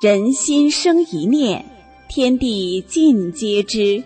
[0.00, 1.64] 人心生一念，
[2.08, 4.00] 天地尽皆知。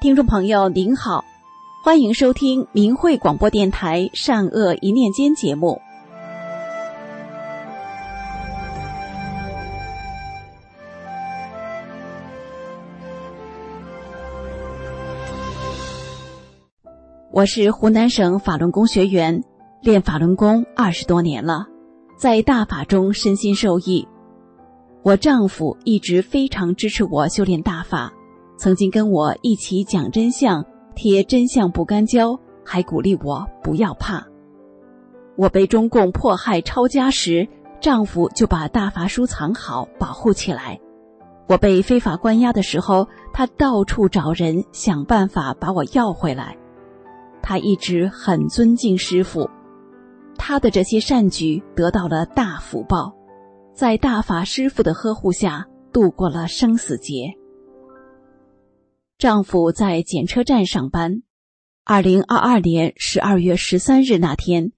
[0.00, 1.24] 听众朋友您好，
[1.82, 5.80] 欢迎收听明慧广播电台《善恶一念间》节目。
[17.32, 19.42] 我是湖南省法轮功学员。
[19.86, 21.68] 练法轮功二十多年了，
[22.16, 24.08] 在大法中身心受益。
[25.04, 28.12] 我丈夫一直非常支持我修炼大法，
[28.56, 30.64] 曾经跟我一起讲真相、
[30.96, 34.26] 贴真相不干胶，还鼓励我不要怕。
[35.36, 37.46] 我被中共迫害抄家时，
[37.80, 40.80] 丈夫就把大法书藏好保护起来。
[41.46, 46.56] 我被非法关押的时候，他到处找人想办法把我要回来。
[47.40, 49.48] 他一直很尊敬师傅。
[50.38, 53.14] 他的这些善举得到了大福报，
[53.74, 57.34] 在大法师父的呵护下度过了生死劫。
[59.18, 61.22] 丈夫在检车站上班，
[61.84, 64.72] 二零二二年十二月十三日那天，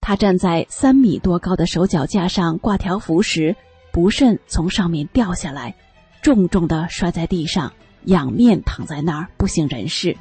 [0.00, 3.56] 他站在三米多高的手脚架上挂条幅时，
[3.92, 5.74] 不慎从上面掉下来，
[6.22, 7.72] 重重的摔在地上，
[8.04, 10.16] 仰面躺在那儿不省人事。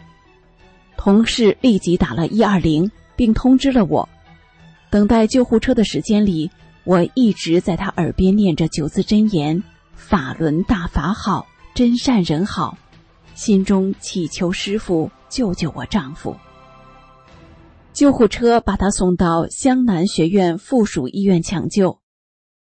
[0.97, 4.07] 同事立即打了一二零，并通知了我。
[4.91, 6.51] 等待救护车的时间里，
[6.83, 9.63] 我一直在他耳边念着九字真言
[9.95, 12.77] ：“法轮大法好，真善人好。”
[13.33, 16.35] 心中祈求师傅救救我丈夫。
[17.93, 21.99] 救护车把他送到湘南学院附属医院抢救。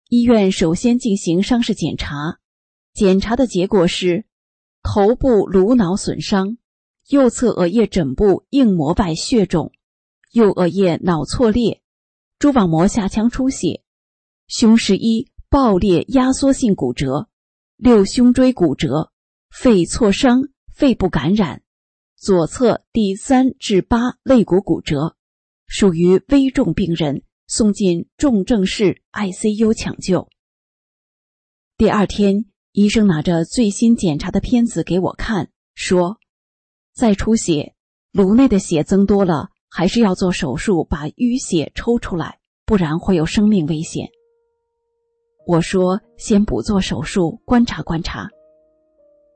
[0.08, 2.40] 医院首先进行伤势检查，
[2.94, 4.24] 检查的结果是
[4.82, 6.58] 头部颅脑损伤，
[7.10, 9.74] 右侧额叶枕部硬膜外血肿，
[10.32, 11.82] 右额叶脑挫裂。
[12.38, 13.84] 蛛网膜下腔出血，
[14.48, 17.30] 胸十一爆裂压缩性骨折，
[17.78, 19.14] 六胸椎骨折，
[19.50, 21.64] 肺挫伤，肺部感染，
[22.18, 25.16] 左侧第三至八肋骨骨折，
[25.66, 30.28] 属于危重病人，送进重症室 ICU 抢救。
[31.78, 36.20] 第二天，医生拿着最新检查的片子给我看，说
[36.94, 37.76] ：“再出血，
[38.12, 44.08] 颅内的血增多了。”还是要做手术把淤血抽出来，不然会有生命危险。
[45.48, 48.28] 我说先不做手术，观察观察。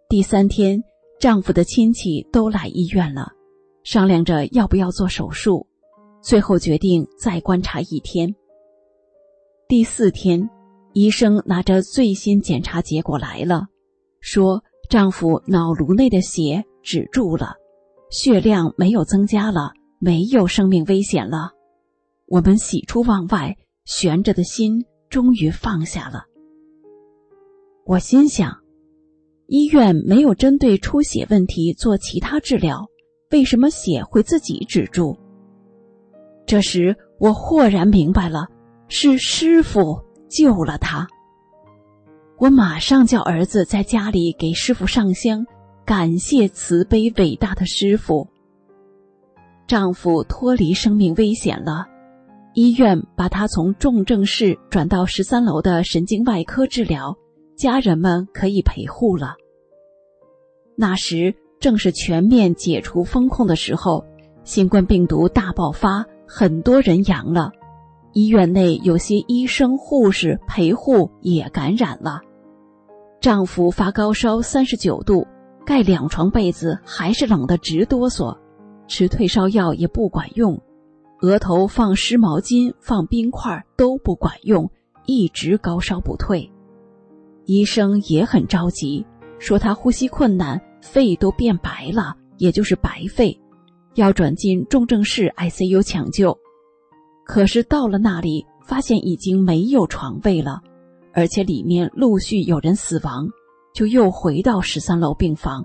[0.08, 0.84] 第三天，
[1.20, 3.32] 丈夫的亲戚都来医院了，
[3.84, 5.68] 商量着要不要做手术，
[6.22, 8.34] 最后决定再观察一天。
[9.68, 10.50] 第四天，
[10.94, 13.68] 医生拿着最新检查结果来了，
[14.20, 17.54] 说丈夫脑颅内的血止住了，
[18.10, 19.74] 血量没有增加了。
[20.00, 21.52] 没有生命危险了，
[22.26, 26.24] 我们喜出望外，悬着的心终于放下了。
[27.86, 28.60] 我心想，
[29.48, 32.88] 医院没有针对出血问题做其他治疗，
[33.32, 35.18] 为什么血会自己止住？
[36.46, 38.48] 这时我豁然明白了，
[38.88, 41.08] 是师傅救了他。
[42.38, 45.46] 我马上叫儿子在家里给师傅上香，
[45.84, 48.26] 感谢慈悲伟大的师傅。
[49.70, 51.86] 丈夫脱离生命危险了，
[52.56, 57.16] 医院把他从重症室转到十三楼的神经外科治疗，
[57.56, 59.36] 家人们可以陪护了。
[60.76, 64.04] 那时正是全面解除封控的时候，
[64.44, 67.52] 新冠病毒大爆发，很多人阳了，
[68.14, 72.22] 医院内有些医生护士陪护也感染了。
[73.22, 75.28] 丈夫发高烧三十九度，
[75.64, 78.36] 盖两床被子还是冷得直哆嗦，
[78.90, 80.60] 吃退烧药也不管用，
[81.22, 84.70] 额头放湿毛巾、放冰块都不管用，
[85.06, 86.52] 一直高烧不退。
[87.46, 89.06] 医生也很着急，
[89.38, 93.40] 说他呼吸困难，肺都变白了，也就是白肺，
[93.96, 96.38] 要转进重症室 ICU 抢救。
[97.26, 100.62] 可是到了那里，发现已经没有床位了，
[101.14, 103.28] 而且里面陆续有人死亡，
[103.74, 105.64] 就又回到十三楼病房。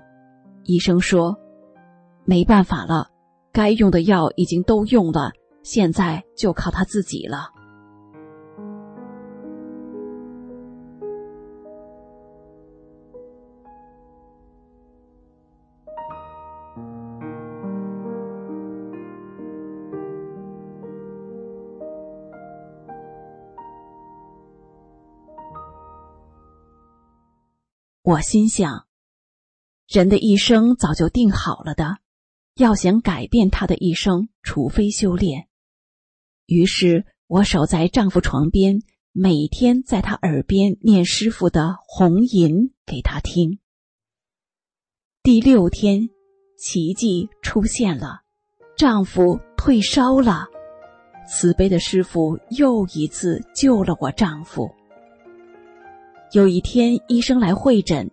[0.65, 1.37] 医生说
[2.25, 3.09] ：“没办法了，
[3.55, 5.31] 该用的药已经都用了，
[5.63, 7.53] 现在就靠他自己了。”
[28.03, 28.85] 我心想，
[29.89, 31.97] 人的一生早就定好了的，
[32.57, 35.49] 要想改变他的一生，除非修炼。
[36.47, 38.81] 于是我守在丈夫床边，
[39.13, 42.55] 每天在他耳边念师傅的《红吟》
[42.87, 43.59] 给他听。
[45.23, 46.11] 第六天，
[46.59, 48.21] 奇迹出现了，
[48.77, 50.47] 丈夫退烧了，
[51.27, 54.71] 慈悲的师傅又一次救了我丈夫。
[56.33, 58.09] 有一天，医生来会诊，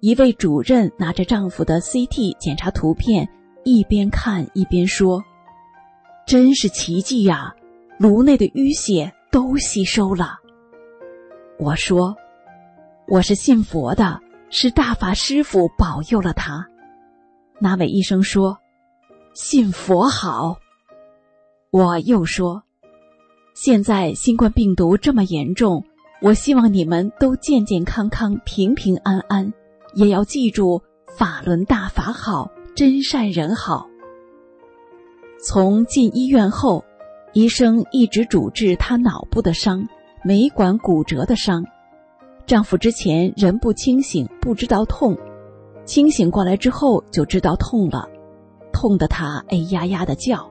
[0.00, 3.28] 一位主任拿着丈夫的 CT 检查图片，
[3.64, 5.22] 一边看一边说
[6.26, 7.54] ：“真是奇迹呀，
[7.98, 10.38] 颅内的淤血都吸收了。”
[11.58, 12.16] 我说
[13.08, 14.20] ：“我是信佛的，
[14.50, 16.66] 是大法师傅保佑了他。”
[17.60, 18.58] 那位医生说
[19.34, 20.58] ：“信佛好。”
[21.70, 22.62] 我又说
[23.54, 25.84] ：“现在新冠病毒这么严重。”
[26.22, 29.50] 我希望你们都健健康康、平平安安，
[29.94, 30.82] 也要记住
[31.16, 32.50] 法轮大法好，
[32.80, 33.86] 真善人好。
[35.38, 36.82] 从进医院后，
[37.34, 39.86] 医生一直主治她脑部的伤、
[40.24, 41.62] 眉管骨折的伤。
[42.46, 45.14] 丈夫之前人不清醒，不知道痛；
[45.84, 48.08] 清醒过来之后就知道痛了，
[48.72, 50.50] 痛得他哎呀呀的叫。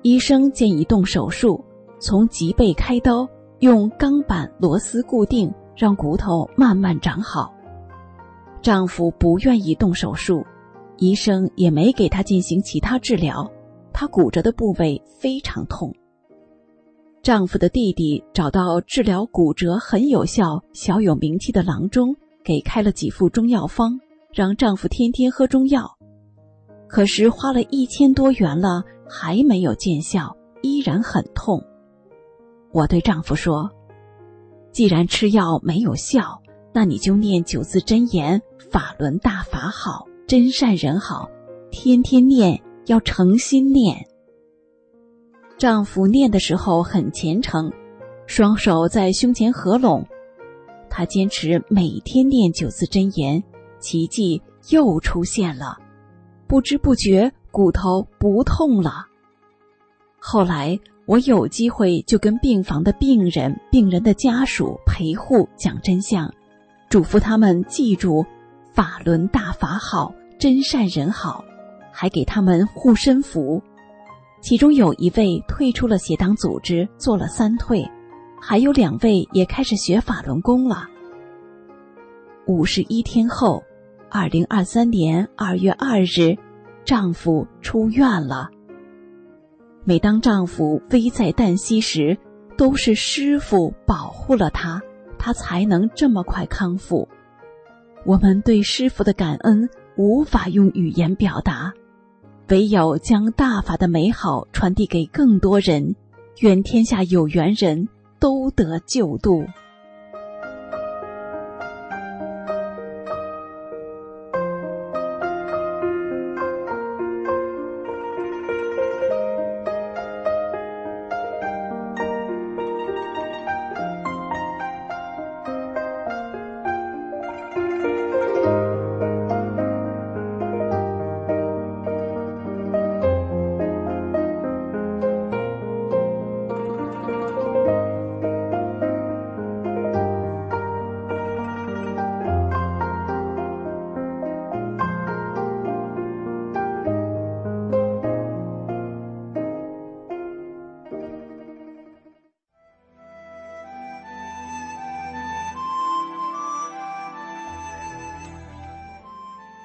[0.00, 1.62] 医生建议动手术，
[1.98, 3.28] 从脊背开刀。
[3.58, 7.52] 用钢板螺丝固定，让骨头慢慢长好。
[8.62, 10.42] 丈夫不愿意动手术，
[10.98, 13.50] 医生也没给他进行其他治疗。
[13.92, 15.94] 他骨折的部位非常痛。
[17.22, 22.14] 丈夫的弟弟找到治疗骨折很有效、小有名气的郎中，
[22.44, 23.98] 给开了几副中药方，
[24.32, 25.90] 让丈夫天天喝中药。
[26.86, 31.62] 可是花了一千多元了，还没有见效，依然很痛。
[32.72, 33.70] 我对丈夫说
[34.70, 36.42] ：“既然吃药没有效，
[36.72, 41.28] 那你就念九字真言‘法轮大法好，真善人好’，
[41.70, 43.96] 天天念，要诚心念。”
[45.58, 47.72] 丈夫念的时候很虔诚，
[48.26, 50.06] 双手在胸前合拢。
[50.88, 53.42] 他坚持每天念九字真言，
[53.78, 55.78] 奇迹又出现了，
[56.46, 59.06] 不知不觉骨头不痛了。
[60.18, 60.78] 后来。
[61.06, 66.32] 我有机会就跟病房的病人、病人的家属、陪护讲真相，
[66.88, 68.24] 嘱咐他们记住
[68.74, 71.44] “法轮大法好，真善人好”，
[71.92, 73.62] 还给他们护身符。
[74.40, 77.88] 其中有一位退出了邪党组织，做了三退，
[78.40, 80.88] 还有两位也开始学法轮功了。
[82.46, 83.62] 五十一天后，
[84.10, 86.36] 二零二三年二月二日，
[86.84, 88.50] 丈夫出院了。
[89.84, 92.18] 每当丈夫危在旦夕时，
[92.56, 94.82] 都是师傅保护了他，
[95.16, 97.08] 他才能这么快康复。
[98.06, 101.72] 我们对师傅的感恩无法用语言表达，
[102.48, 105.96] 唯有将大法的美好传递给更多人，
[106.40, 107.88] 愿天下有缘人
[108.20, 109.44] 都得救度。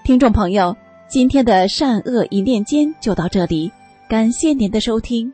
[0.10, 0.76] 听众朋友，
[1.08, 3.72] 今天的善恶一念间就到这里，
[4.10, 5.32] 感谢您的收听。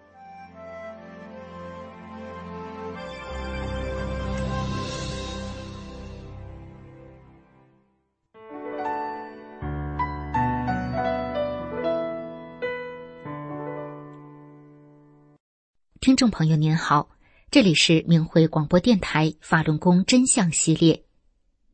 [16.01, 17.07] 听众朋友您好，
[17.49, 21.05] 这里是明慧广播电台法轮功真相系列，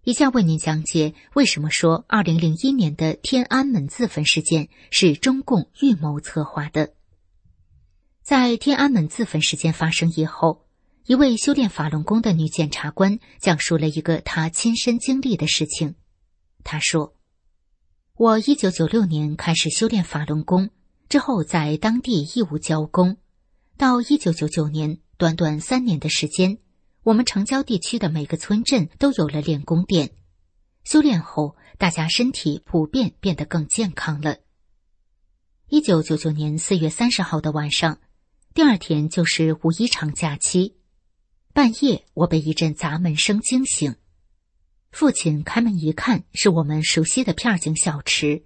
[0.04, 6.96] 以下为您讲解为什么说二零零一年的天安门自焚事件是中共预谋策划的。
[8.24, 10.66] 在天安门自焚事件发生以后，
[11.06, 15.94] 一位修炼法轮功的女检察官讲述了一个她亲身经历的事情。
[16.64, 17.14] 她说
[18.18, 20.72] ：“我一九九六年开始修炼法轮功，
[21.10, 23.18] 之后在当地义务教功。”
[23.78, 26.58] 到一九九九年，短短三年的时间，
[27.04, 30.12] 我们城郊地区的每个村镇都有了练功店。
[30.84, 34.38] 修炼后，大家身体普遍变得更健康了。
[35.68, 38.00] 一九九九年四月三十号的晚上，
[38.54, 40.76] 第二天就是五一长假期。
[41.54, 43.96] 半夜，我被一阵砸门声惊醒。
[44.92, 48.44] 父亲开门一看，是我们熟悉的片警小池。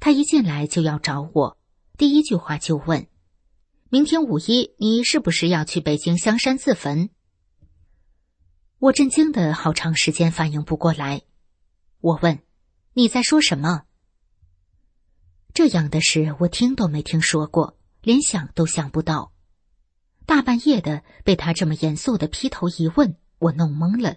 [0.00, 1.58] 他一进来就要找我，
[1.96, 3.06] 第一句话就问。
[3.90, 7.10] 明天五一，你是不是要去北京香山自焚？
[8.80, 11.20] 我震惊的好长时间反应不过来。
[12.00, 12.40] 我问
[12.94, 13.82] ：“你在说什么？”
[15.52, 19.34] 这样的事我听都没听说过，连想都想不到。
[20.24, 24.16] 大半夜的被他这么严肃的劈头一问，我弄懵了，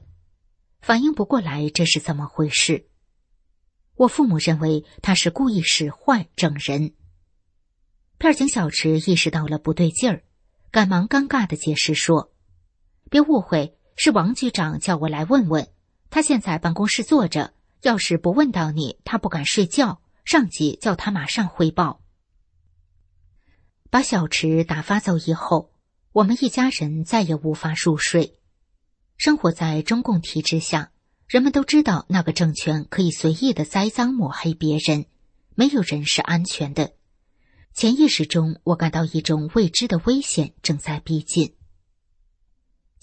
[0.79, 2.87] 反应不过来这是怎么回事。
[3.95, 6.93] 我父母认为他是故意使坏整人。
[8.17, 10.23] 片警小池意识到了不对劲儿，
[10.71, 12.31] 赶忙尴尬的解释说
[13.11, 15.67] ：“别误会，是王局长叫我来问问。
[16.09, 20.01] 他现在办公室坐着，要是不问到你，他不敢睡觉。
[20.25, 22.01] 上级叫他马上汇报。”
[23.89, 25.71] 把小池打发走以后，
[26.13, 28.39] 我们一家人再也无法入睡。
[29.17, 30.91] 生活在中共体制下，
[31.27, 35.05] 人们都知道那个政权可以随意的栽赃抹黑别人，
[35.55, 36.93] 没有人是安全的。
[37.73, 41.53] 潜意识中，我感到一种未知的危险正在逼近。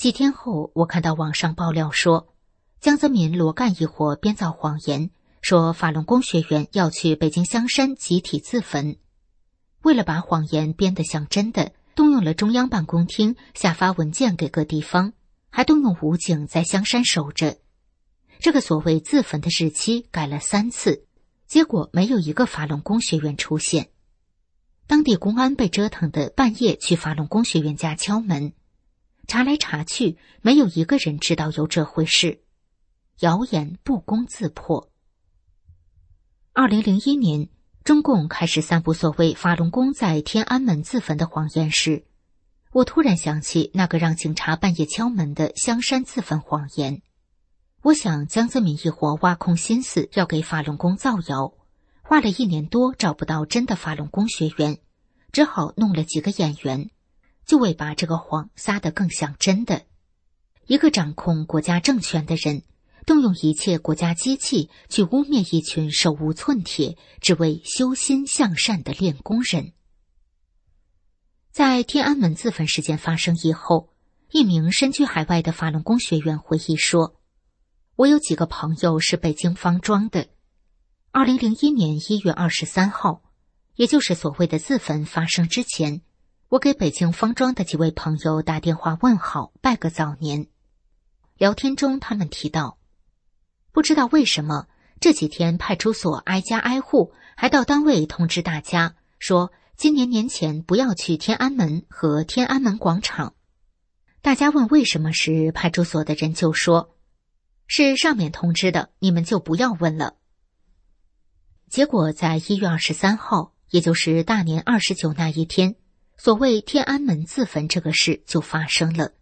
[0.01, 2.33] 几天后，我看到网上爆料说，
[2.81, 5.11] 江泽民、罗干一伙编造谎言，
[5.43, 8.97] 说法轮功学员要去北京香山集体自焚。
[9.83, 15.13] 为了把谎言编得像真的，动用了中央办公厅下发文件给各地方，
[15.51, 17.59] 还动用武警在香山守着。
[18.39, 21.05] 这个所谓自焚的日期改了三次，
[21.47, 23.91] 结果没有一个法轮功学员出现。
[24.87, 28.55] 当地公安被折腾的半夜去法轮功学员家敲门，
[29.31, 32.41] 查来查去，没有一个人知道有这回事，
[33.21, 34.91] 谣言不攻自破。
[36.53, 37.49] 二零零一年，
[37.85, 42.07] 中共开始散布所谓法轮功在天安门自焚的谎言时，
[42.73, 47.01] 我突然想起那个让警察半夜敲门的香山自焚谎言。
[47.83, 51.55] 我想江泽民一伙挖空心思要给法轮功造谣。
[52.03, 54.81] 花了一年多找不到真的法轮功学员，
[55.31, 56.91] 只好弄了几个演员，
[57.51, 59.85] 就为把这个谎撒得更像真的。
[60.69, 62.63] 一个掌控国家政权的人，
[63.07, 69.73] 动用一切国家机器去污蔑一群手无寸铁、只为修心向善的练功人。
[71.51, 73.93] 在天安门自焚事件发生以后，
[74.31, 77.21] 一名身居海外的法轮功学员回忆说
[77.99, 80.29] ：“我有几个朋友是北京方庄的。”
[81.11, 83.25] 二零零一年一月二十三号，
[83.75, 86.03] 也就是所谓的自焚发生之前，
[86.51, 90.49] 我给北京方庄的几位朋友打电话问好，拜个早年。
[91.39, 92.77] 聊天中，他们提到，
[93.71, 94.67] 不知道为什么
[94.99, 103.37] 这几天派出所挨家挨户，还到单位通知大家说，今年年前不要去天安门和天安门广场。
[104.21, 106.97] 大家问为什么时，派出所的人就说，
[107.69, 110.17] 是上面通知的，你们就不要问了。
[111.69, 115.77] 结果，在一月二十三号，也就是大年二十九那一天，
[116.23, 119.15] 所谓天安门自焚这个事就发生了。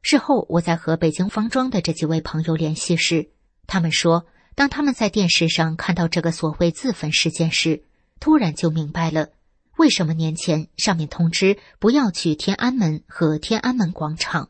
[0.00, 3.28] 事后，我在和北京方庄的这几位朋友联系时，
[3.66, 4.24] 他们说，
[4.54, 7.84] 当他们在电视上看到这个所谓自焚事件时，
[8.20, 9.28] 突然就明白了
[9.76, 14.48] 为什么年前上面通知不要去天安门和天安门广场，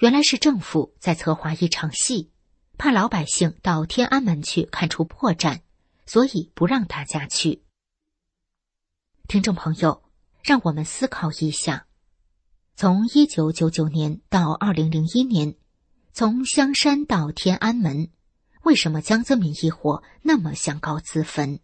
[0.00, 2.30] 原来是政府在策划一场戏，
[2.76, 5.60] 怕老百姓到天安门去看出破绽。
[6.04, 7.62] 所以不让大家去。
[9.26, 10.02] 听众朋友，
[10.42, 11.86] 让我们思考一下：
[12.74, 15.54] 从一九九九年到二零零一年，
[16.12, 18.10] 从香山到天安门，
[18.62, 21.60] 为什么江泽民一伙那么想搞自焚？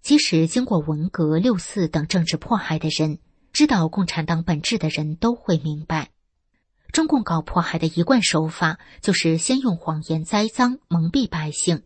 [0.00, 3.18] 即使经过文革、六四等政治迫害的人，
[3.52, 6.10] 知道共产党本质的人都会明白，
[6.90, 11.82] 中共搞迫害的一贯手法就是先用谎言栽赃蒙蔽百姓，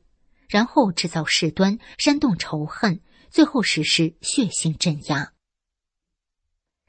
[0.49, 3.00] 然后制造事端煽动仇恨，
[3.31, 5.33] 最后实施血腥镇压。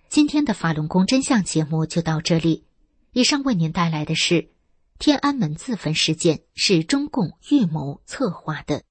[0.10, 2.64] 今天的法轮功真相节目就到这里。
[3.12, 4.50] 以上为您带来的是
[4.98, 8.82] 天安门自焚事件是中共预谋策划的。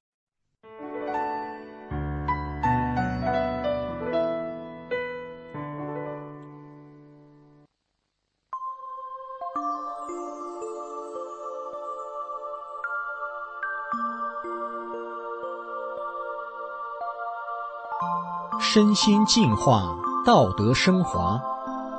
[18.61, 21.41] 身心净化，道德升华。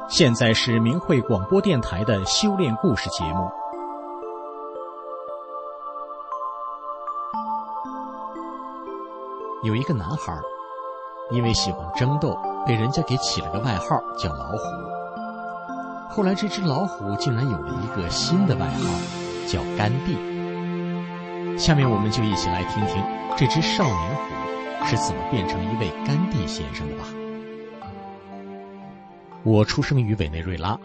[0.08, 3.50] 现在是明慧广播电台的修炼故事节目。
[9.64, 10.34] 有一个男孩，
[11.32, 14.58] 因为喜欢争斗，被人家给起了个外号叫老虎。
[16.10, 18.90] 后来，这只老虎竟然有了一个新的外号，
[19.48, 20.18] 叫甘地。
[21.58, 23.04] 下面，我们就一起来听听
[23.38, 27.04] 这只少年虎是怎么变成一位甘地先生的吧。
[29.46, 30.77] 我出生于委内瑞拉，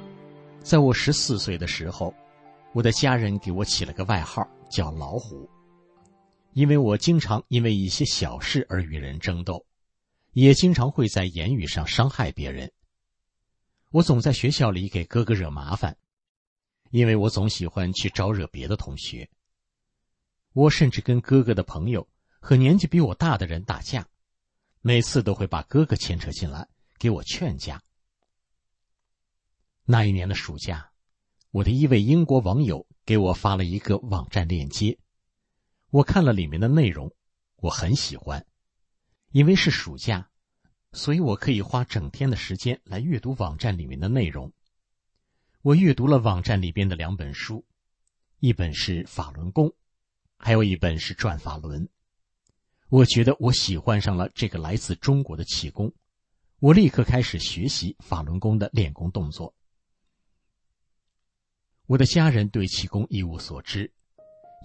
[0.62, 2.14] 在我十四岁的时候，
[2.73, 5.50] 我的家人给我起了个外号叫“老虎”，
[6.54, 9.66] 因为我经常因为一些小事而与人争斗，
[10.34, 12.70] 也经常会在言语上伤害别人。
[13.90, 15.96] 我总在学校里给哥哥惹麻烦，
[16.90, 19.28] 因为我总喜欢去招惹别的同学。
[20.52, 22.06] 我甚至跟哥哥的朋友
[22.38, 24.06] 和年纪比我大的人打架，
[24.80, 26.68] 每次都会把哥哥牵扯进来，
[27.00, 27.82] 给我劝架。
[29.87, 30.93] 那一年的暑假，
[31.50, 34.99] 我的一位英国网友给我发了一个网站链接，
[35.91, 37.12] 我看了里面的内容，
[37.57, 38.47] 我很喜欢，
[39.33, 40.31] 因为是暑假，
[40.93, 44.50] 所以我可以花整天的时间来阅读网站里面的内容。
[45.61, 47.67] 我阅读了网站里边的两本书，
[48.41, 49.69] 一本是《法轮功》，
[50.39, 51.85] 还有一本是《转法轮》。
[52.89, 55.93] 我觉得我喜欢上了这个来自中国的气功，
[56.58, 59.54] 我立刻开始学习法轮功的练功动作。
[61.86, 63.90] 我的家人对气功一无所知，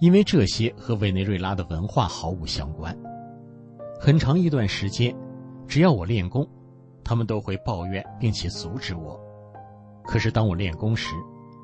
[0.00, 2.96] 因为这些和委内瑞拉的文化毫无相关。
[4.00, 5.14] 很长一段时间，
[5.68, 6.48] 只要我练功，
[7.04, 9.20] 他们都会抱怨并且阻止我。
[10.06, 11.14] 可是当我练功时，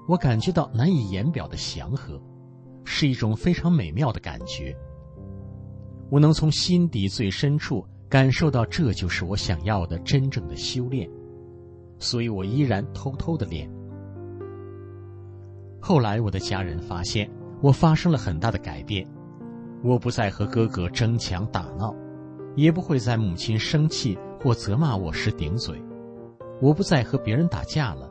[0.06, 2.20] 我感觉到难以言表的祥和，
[2.84, 4.76] 是一种非常美妙的感觉。
[6.10, 11.08] 我能从心底最深处感受到，这就是我想要的真正的修炼，
[11.98, 13.66] 所以我依然偷偷的练。
[15.80, 19.06] 后来，我的家人发现我发生了很大的改变，
[19.82, 21.94] 我不再和哥哥争强打闹，
[22.56, 25.80] 也不会在母亲生气或责骂我时顶嘴，
[26.60, 28.10] 我不再和别人打架了，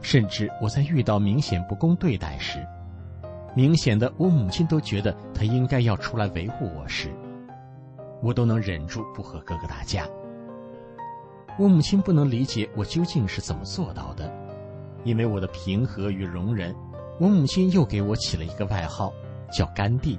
[0.00, 2.64] 甚至我在遇到明显不公对待时，
[3.56, 7.08] 明显的我母亲都觉得她应该要出来维护我时，
[8.22, 10.06] 我都能忍住不和哥哥打架。
[11.58, 14.43] 我母亲不能理解我究竟是怎么做到的。
[15.04, 16.74] 因为我的平和与容忍，
[17.20, 19.12] 我母亲又给我起了一个外号，
[19.52, 20.18] 叫“甘地”。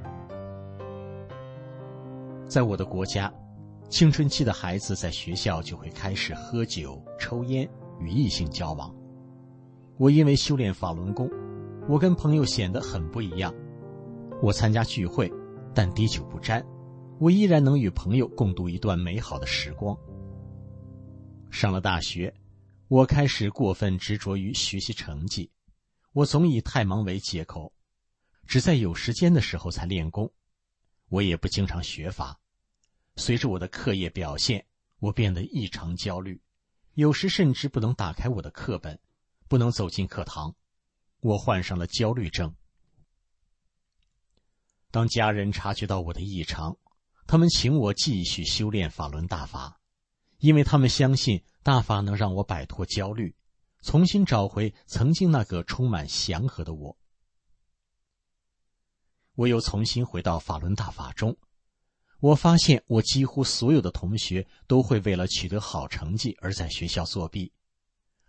[2.47, 3.33] 在我的国家，
[3.89, 7.67] 青春期的孩子在学校就会开始喝酒、抽烟、
[7.99, 8.93] 与异性交往。
[9.97, 11.29] 我因为修炼法轮功，
[11.89, 13.53] 我跟朋友显得很不一样。
[14.41, 15.31] 我参加聚会，
[15.73, 16.63] 但滴酒不沾，
[17.19, 19.97] 我依然能与朋友共度一段美好的时光。
[21.49, 22.31] 上了大学。
[22.87, 25.51] 我开始过分执着于学习成绩，
[26.11, 27.73] 我总以太忙为借口，
[28.45, 30.31] 只在有时间的时候才练功。
[31.09, 32.39] 我也不经常学法。
[33.15, 34.63] 随着我的课业表现，
[34.99, 36.39] 我变得异常焦虑，
[36.93, 38.99] 有时甚至不能打开我的课本，
[39.47, 40.55] 不能走进课堂。
[41.21, 42.55] 我患上了焦虑症。
[44.91, 46.77] 当家人察觉到我的异常，
[47.25, 49.81] 他们请我继续修炼法轮大法，
[50.45, 51.41] 因为他们相信。
[51.65, 53.35] 大法能让我摆脱焦虑，
[53.81, 56.95] 重新找回曾经那个充满祥和的我。
[59.33, 61.35] 我又重新回到法轮大法中，
[62.19, 67.51] 我发现我几乎所有的同学都会为了取得好成绩而在学校作弊，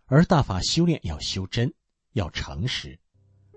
[0.07, 1.71] 而大法修炼要修真，
[2.15, 2.99] 要诚实，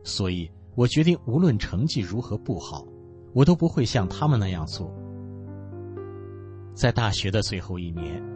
[0.03, 2.85] 所以我决定无论成绩如何不好，
[3.33, 4.93] 我都不会像他们那样做。
[6.75, 8.28] 在大学的最后一年。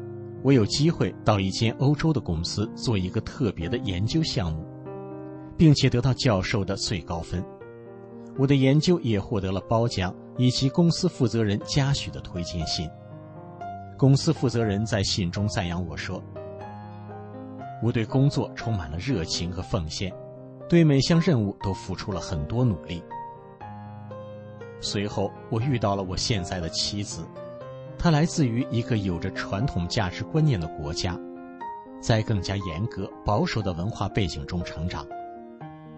[0.44, 4.66] 我有机会到一间欧洲的公司做一个特别的研究项目，
[5.58, 7.44] 并且得到教授的最高分。
[8.38, 12.90] 我的研究也获得了褒奖以及公司负责人嘉许的推荐信。
[13.98, 16.22] 公司负责人在信中赞扬我说
[17.82, 20.12] ：“我对工作充满了热情和奉献，
[20.68, 23.02] 对每项任务都付出了很多努力。”
[24.82, 27.24] 随后，我遇到了我现在的妻子，
[28.04, 31.18] 他来自于一个有着传统价值观念的国家，
[32.02, 35.08] 在更加严格保守的文化背景中成长。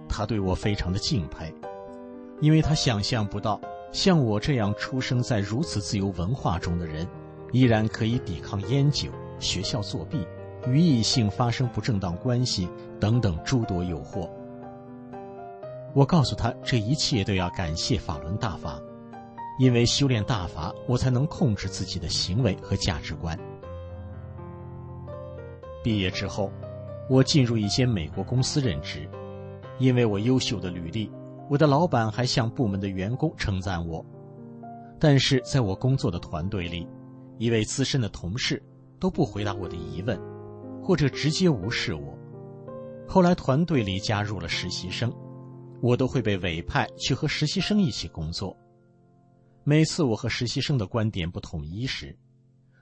[0.08, 1.52] 他对我非常的敬佩。
[2.42, 3.60] 因为他想象不到，
[3.92, 7.08] 像我这样出生在如此自由文化中的人，
[7.52, 10.28] 依然可以抵抗烟酒、学校作弊、
[10.68, 14.30] 与异性发生不正当关系等等诸多诱惑。
[15.96, 18.80] 我告诉他，这一切都要感谢法轮大法，
[19.58, 23.38] 因为修炼大法，我才能控制自己的行为和价值观。
[25.84, 26.52] 毕业之后，
[27.10, 29.08] 我进入一间美国公司任职，
[29.78, 31.12] 因为我优秀的履历。
[31.48, 34.04] 我的老板还向部门的员工称赞我，
[35.00, 36.88] 但是在我工作的团队里，
[37.38, 38.60] 一位资深的同事
[39.00, 40.20] 都不回答我的疑问，
[40.82, 42.18] 或者直接无视我。
[43.08, 45.14] 后来团队里加入了实习生，
[45.84, 48.58] 我都会被委派去和实习生一起工作。
[49.68, 52.16] 每次我和实习生的观点不统一时，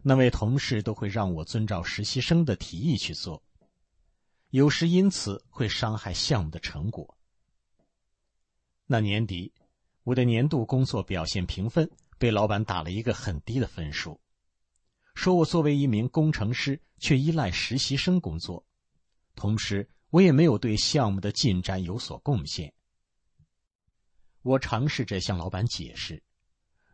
[0.01, 3.41] 那位同事都会让我遵照实习生的提议去做，
[4.49, 7.17] 有时因此会伤害项目的成果。
[8.85, 9.53] 那年底，
[10.03, 14.19] 我的年度工作表现评分被老板打了一个很低的分数，
[15.15, 18.65] 说我作为一名工程师却依赖实习生工作，
[19.35, 22.73] 同时我也没有对项目的进展有所贡献。
[24.41, 26.21] 我尝试着向老板解释，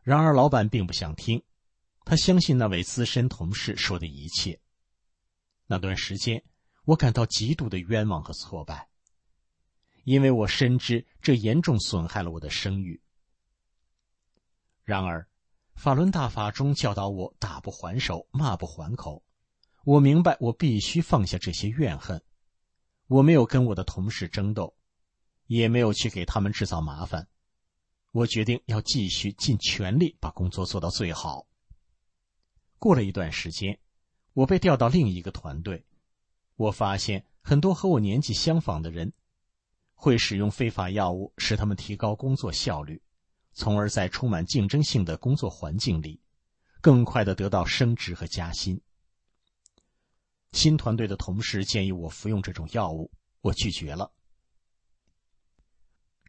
[0.10, 1.40] 然而老板并不想听，
[2.04, 4.60] 他相信那位资深同事说的一切。
[5.68, 6.44] 那段时间，
[6.86, 8.90] 我感到极度的冤枉和挫败。
[10.06, 13.00] 因为我深知这严重损害了我的声誉。
[14.84, 15.28] 然而，
[15.76, 19.24] 法轮大法中教导我打不还手，骂不还口。
[19.84, 22.20] 我明白，我必须放下这些怨恨。
[23.06, 24.76] 我没有跟我的同事争斗，
[25.46, 27.28] 也没有去给他们制造麻烦。
[28.12, 31.46] 我决定要继续尽全力把工作做到最好。
[32.78, 33.80] 过了一段时间，
[34.34, 35.86] 我被调到另一个团队。
[36.56, 39.14] 我发现很多和我年纪相仿的人。
[40.02, 43.02] 会使用非法药物，使他们提高工作效率，
[43.52, 46.22] 从而在充满竞争性的工作环境里，
[46.80, 48.80] 更快的得到升职和加薪。
[50.54, 54.10] 新团队的同事建议我服用这种药物，我拒绝了。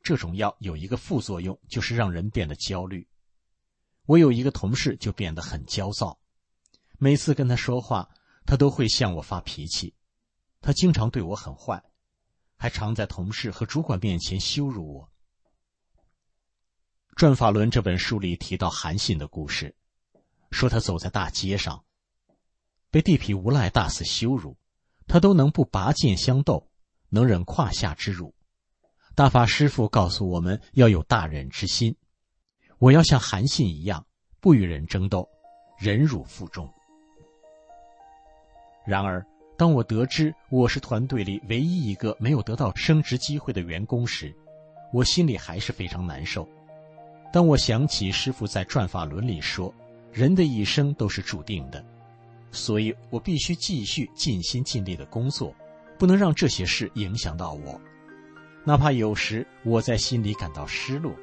[0.02, 3.06] 这种药有一个副作用，就是让人变得焦虑。
[4.06, 6.18] 我有一个同事就变得很焦躁，
[6.98, 8.10] 每次跟他说话，
[8.44, 9.94] 他都会向我发脾气，
[10.60, 11.82] 他经常对我很坏。
[12.56, 15.06] 还常在同事和主管面前羞辱我。
[17.16, 19.74] 《转法轮》这本书里提到韩信的故事，
[20.50, 21.84] 说他走在大街上，
[22.90, 24.58] 被地痞无赖大肆羞辱，
[25.06, 26.70] 他都能不拔剑相斗，
[27.08, 28.34] 能忍胯下之辱。
[29.14, 31.94] 大法师父告诉我们要有大忍之心，
[32.78, 34.06] 我要像韩信一样，
[34.40, 35.28] 不与人争斗，
[35.78, 36.68] 忍辱负重。
[38.86, 39.24] 然而。
[39.58, 44.34] 当我得知我是团队里唯一一个没有得到升职机会的员工时，
[44.90, 46.48] 我心里还是非常难受。
[47.30, 49.70] 当我想起师傅在《转法轮》里说
[50.10, 51.84] ：“人的一生都是注定的，
[52.50, 55.54] 所以我必须继续尽心尽力的工作，
[55.98, 57.78] 不能让这些事影响到我。
[58.64, 61.14] 哪怕有时我在心里感到失落，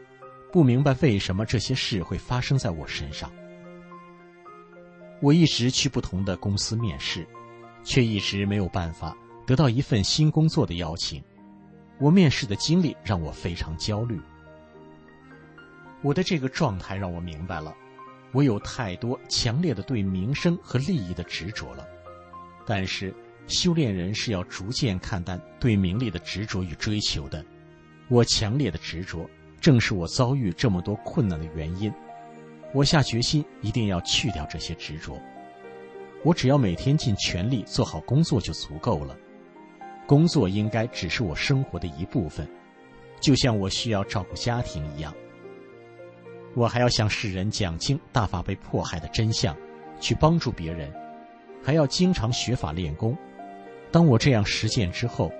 [0.51, 3.31] 不明白为什么这些事会发生在我身上。
[5.21, 7.27] 我一直去不同的公司面试。”
[7.83, 11.23] 却一直没有办法得到一份新工作的邀请，
[11.99, 14.19] 我面试的经历让我非常焦虑。
[16.01, 17.73] 我的这个状态让我明白了，
[18.33, 21.87] 我有太多强烈的对名声和利益的执着了。
[22.65, 23.15] 但是，
[23.47, 27.43] 修炼人是要逐渐看淡对名利的执着与追求的。
[28.09, 29.29] 我强烈的执着，
[29.59, 31.91] 正是我遭遇这么多困难的原因。
[32.73, 35.17] 我下决心一定要去掉这些执着。
[36.23, 39.15] 我只要每天尽全力做好工作就足够了，
[40.05, 42.47] 工作应该只是我生活的一部分，
[43.21, 45.13] 就像我需要照顾家庭一样。
[46.53, 49.55] 我还要向世人讲清大法被迫害的真相，
[49.99, 50.91] 去帮助别人，
[51.63, 53.17] 还要经常学法练功。
[53.97, 55.31] 当我这样实践之后，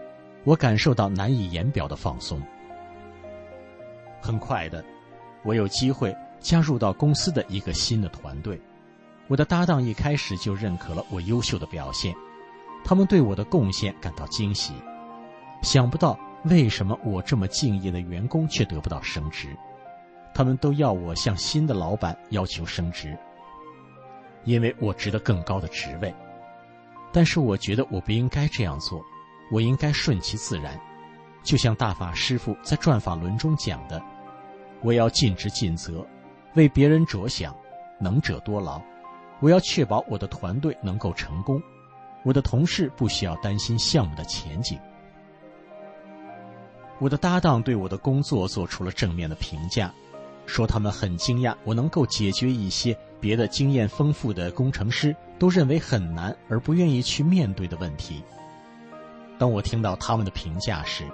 [0.43, 2.41] 我感受到难以言表的放松。
[4.19, 4.83] 很快的，
[5.43, 8.59] 我有机会加入到公司的一个新的团队。
[9.27, 12.15] 我的搭档一开始就认可了我优秀的表现，
[12.83, 14.73] 他们对我的贡献感到惊喜。
[15.61, 19.55] 想不到为什么我这么敬业的员工却得不到升职？
[20.33, 23.15] 他们都要我向新的老板要求升职，
[24.45, 26.11] 因为我值得更高的职位。
[27.17, 29.03] 但是我觉得我不应该这样做，
[29.51, 30.79] 我应该顺其自然。
[31.41, 33.99] 就像大法师父在转法轮中讲的
[34.85, 36.05] ：“我要尽职尽责，
[36.53, 37.55] 为别人着想，
[37.99, 38.79] 能者多劳。
[39.39, 41.59] 我要确保我的团队能够成功，
[42.23, 44.77] 我的同事不需要担心项目的前景。”
[47.01, 49.91] 我的搭档对我的工作做出了正面的评价，
[50.45, 58.23] 说他们很惊讶我能够解决一些别的经验丰富的工程师都认为很难而不愿意去面对的问题。
[59.37, 61.05] 当我听到他们的评价时，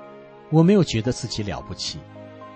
[0.50, 2.00] 我没有觉得自己了不起，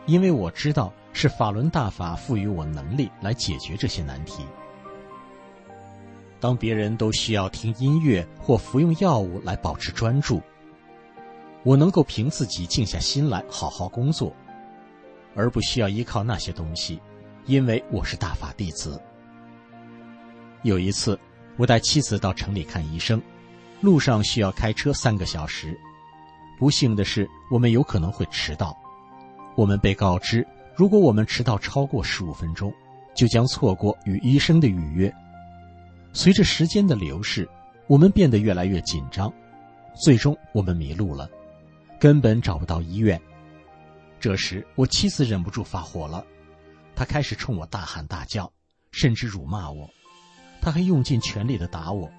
[0.05, 4.45] 因为我知道是法轮大法赋予我能力来解决这些难题。
[6.39, 10.41] 当别人都需要听音乐或服用药物来保持专注。
[11.63, 14.33] 我能够凭自己静下心来好好工作，
[15.35, 17.01] 而不需要依靠那些东西，
[17.45, 19.01] 因为我是大法弟子。
[20.61, 21.19] 有一次，
[21.57, 23.21] 我带妻子到城里看医生，
[23.81, 25.77] 路上需要开车三个小时。
[26.59, 28.77] 不幸的是，我们有可能会迟到。
[29.55, 32.71] 我们被告知，如果我们迟到超过十五分钟，
[33.15, 35.11] 就将错过与医生的预约。
[36.13, 37.47] 随着时间的流逝，
[37.87, 39.33] 我们变得越来越紧张，
[39.95, 41.27] 最终我们迷路了。
[41.99, 43.19] 根本找不到医院。
[44.19, 46.23] 这时，我妻子忍不住发火了，
[46.95, 48.51] 她开始冲我大喊大叫，
[48.91, 49.89] 甚至辱骂我。
[50.67, 52.11] 他还用尽全力的打我。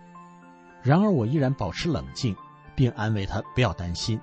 [0.83, 2.35] 然而，我依然保持冷静，
[2.75, 4.19] 并安慰他不要担心，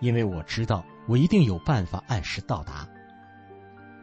[0.00, 2.88] 因为我知道我一定有办法按时到达。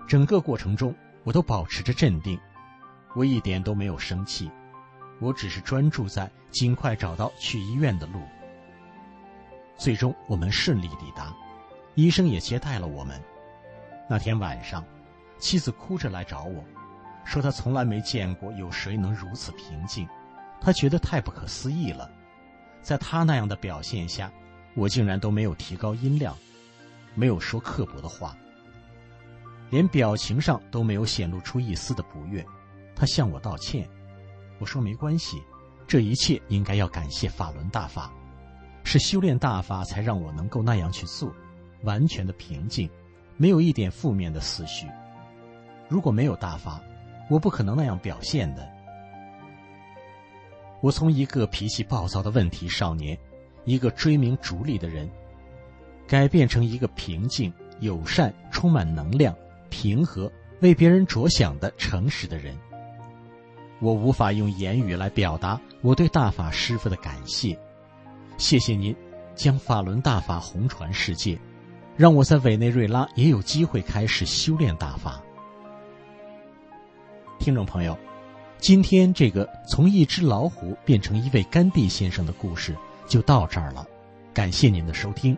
[0.08, 2.40] 整个过程中，我都保持着镇定，
[3.16, 4.52] 我一点都没有生气，
[5.20, 8.22] 我只是专注在尽快找到去医院的路。
[9.76, 11.36] 最终，我们顺利抵达，
[11.96, 13.20] 医生也接待了我们。
[14.08, 14.86] 那天晚上，
[15.40, 16.64] 妻子哭着来找我，
[17.26, 20.08] 说他从来没见过有谁能如此平静，
[20.62, 22.10] 他觉得太不可思议了。
[22.82, 24.32] 在他那样的表现下，
[24.76, 26.38] 我竟然都没有提高音量，
[27.16, 28.38] 没有说刻薄的话，
[29.72, 32.46] 连表情上都没有显露出一丝的不悦。
[32.96, 33.90] 他向我道歉，
[34.60, 35.42] 我说没关系，
[35.88, 38.12] 这一切应该要感谢法轮大法。
[38.84, 41.34] 是修炼大法才让我能够那样去做，
[41.82, 42.88] 完全的平静，
[43.36, 44.88] 没有一点负面的思绪。
[45.90, 46.80] 如果没有大法，
[47.30, 48.68] 我不可能那样表现的。
[50.82, 53.18] 我从一个脾气暴躁的问题少年，
[53.64, 55.10] 一个追名逐利的人，
[56.08, 59.36] 改变成一个平静、友善、充满能量、
[59.70, 62.56] 平和、为别人着想的诚实的人。
[63.80, 67.58] 我无法用言语来表达我对大法师父的感谢。
[68.38, 68.96] 谢谢您，
[69.34, 71.40] 将法轮大法红传世界，
[71.98, 75.22] 让我在委内瑞拉也有机会开始修炼大法。
[77.38, 77.98] 听众朋友，
[78.58, 82.76] 今天这个从一只老虎变成一位甘地先生的故事
[83.08, 83.86] 就到这儿了，
[84.34, 85.38] 感谢您的收听。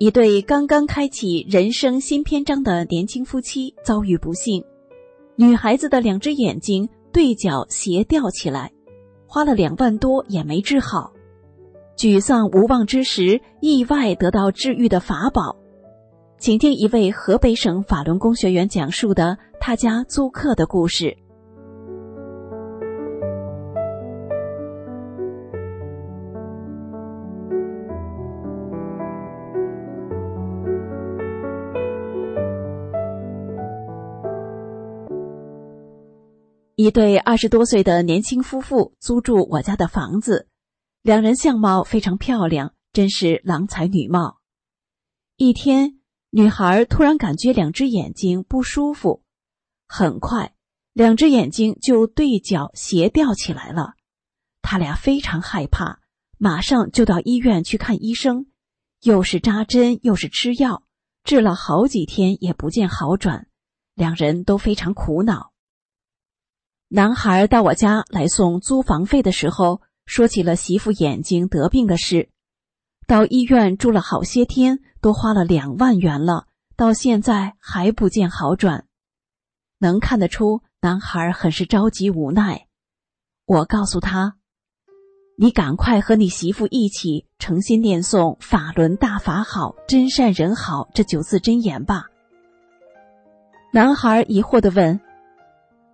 [0.00, 4.62] 一对刚刚开启人生新篇章的年轻夫妻遭遇不幸，
[5.34, 8.70] 女孩子的两只眼睛对角斜吊起来，
[9.26, 11.12] 花了两万多也没治好。
[11.96, 15.56] 沮丧无望之时，意外得到治愈的法宝。
[16.38, 21.16] 请听一位河北省法轮功学员讲述的他家租客的故事。
[36.80, 40.46] 一对二十多岁的年轻夫妇租住我家的房子，
[41.02, 44.38] 两人相貌非常漂亮，真是郎才女貌。
[45.36, 45.98] 一天。
[46.30, 49.24] 女孩突然感觉两只眼睛不舒服，
[49.88, 50.54] 很快，
[50.92, 53.94] 两只眼睛就对角斜吊起来了。
[54.60, 56.00] 他俩非常害怕，
[56.36, 58.46] 马上就到医院去看医生，
[59.00, 60.84] 又是扎针又是吃药，
[61.24, 63.48] 治了好几天也不见好转，
[63.94, 65.47] 两人都非常苦恼。
[66.88, 72.30] 男孩到我家来送租房费的时候，说起了媳妇眼睛得病的事，
[73.06, 74.80] 到医院住了好些天。
[75.00, 78.86] 都花了两万元了，到现在还不见好转，
[79.78, 82.66] 能看得出男孩很是着急无奈。
[83.46, 84.34] 我告诉他
[85.38, 92.06] ：“你赶快和你媳妇一起诚心念诵‘法轮大法好，真善人好’这九字真言吧。”
[93.72, 95.00] 男孩疑惑的问：“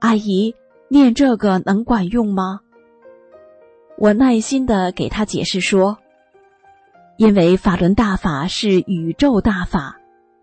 [0.01, 0.55] 阿姨，
[0.89, 2.61] 念这个能管用吗？”
[3.99, 5.99] 我耐心的给他解释说。
[7.17, 10.01] 因为法轮大法是宇宙大法，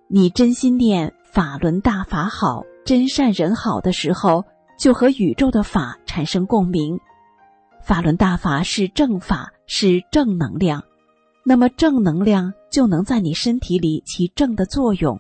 [0.08, 4.46] 你真心念法轮大法好，真善人好的时候，
[4.80, 6.98] 就和宇宙的法产生共鸣。
[7.82, 10.82] 法轮大法是正法，是正能量，
[11.44, 15.20] 那么正能量就能在你身体里起正的作用。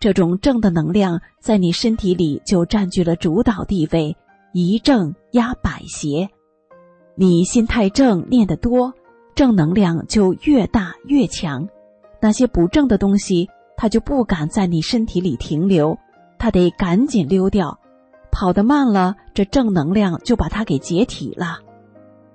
[0.00, 4.16] 这种正的能量在你身体里就占据了主导地位，
[4.56, 6.30] 一正压百邪。
[7.16, 8.94] 你心态正，念得多。
[9.34, 11.68] 正能量就越大越强，
[12.20, 15.98] 那些不正的东西，它就不敢在你身体里停留，
[16.38, 17.76] 它得赶紧溜掉。
[18.30, 21.58] 跑得慢了，这正能量就把它给解体了。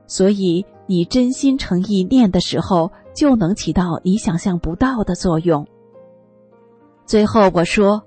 [0.05, 5.65] 所以，你真心诚意念的时候，就能起到你想象不到的作用。
[7.05, 8.03] 最后我说，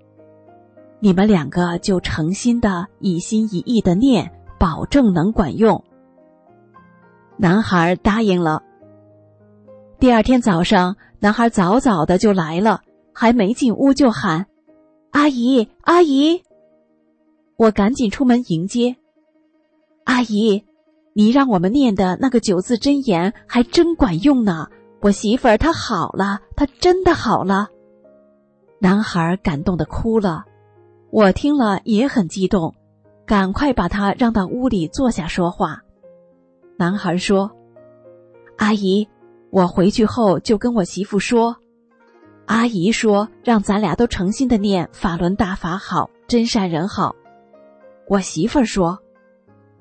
[1.04, 5.82] 你们两个就诚心的一心一意的念，保证能管用。
[7.36, 8.62] 男孩答应了。
[9.98, 14.46] 第二天早上，男孩早早的就来了，还没进屋就喊
[15.10, 16.44] ：“阿姨，阿姨！”
[17.58, 18.94] 我赶紧出门迎接。
[20.04, 20.64] 阿姨，
[21.14, 24.68] 你让我们念的那个九字真言还真管用呢！
[25.00, 27.66] 我媳妇儿她好了，她真的好了。
[28.78, 30.44] 男孩感动的哭了，
[31.12, 32.74] 我听了也很激动，
[33.26, 35.82] 赶快把他让到屋里坐下说话。
[36.78, 37.50] 男孩说
[38.56, 39.06] ：“阿姨。”
[39.52, 41.56] 我回去后就跟我媳妇说
[42.48, 47.14] ：“阿姨说让咱俩都诚心的念法轮大法好，真善人好。”
[48.08, 48.98] 我媳妇儿说：“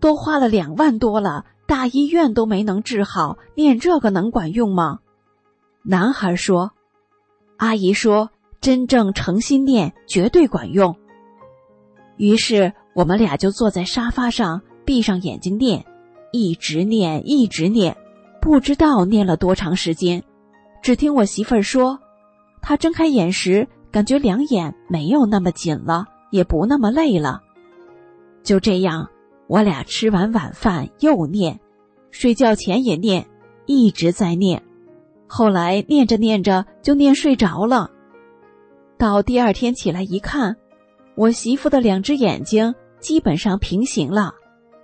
[0.01, 4.99] 都花了两万多了，大医院都没能治好，念这个能管用吗？”
[5.83, 6.73] 男孩说
[7.55, 10.93] ：“阿姨说真正诚心念绝对管用。”
[12.21, 15.83] 于是我们俩就坐在沙发上，闭上眼睛念，
[16.31, 17.97] 一直念，一直念。
[18.39, 20.23] 不知道念了多长时间，
[20.83, 21.97] 只听我媳妇儿说，
[22.61, 27.41] 她睁开眼时，感觉两眼没有那么紧了，也不那么累了。
[28.43, 29.09] 就这样，
[29.47, 31.59] 我俩吃完晚饭又念，
[32.11, 33.25] 睡觉前也念，
[33.65, 34.61] 一直在念。
[35.25, 37.89] 后来念着念着就念睡着了。
[38.99, 40.55] 到第二天起来一看，
[41.21, 44.33] 我媳妇的两只眼睛基本上平行了，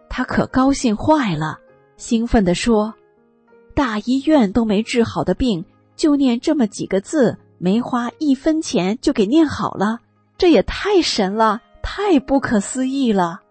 [0.08, 1.58] 她可高兴坏了，
[1.96, 2.94] 兴奋地说。
[3.74, 9.98] 大医院都没治好的病，就念这么几个字，没花一分钱就给念好了，
[10.38, 13.42] 这也太神了，太不可思议了。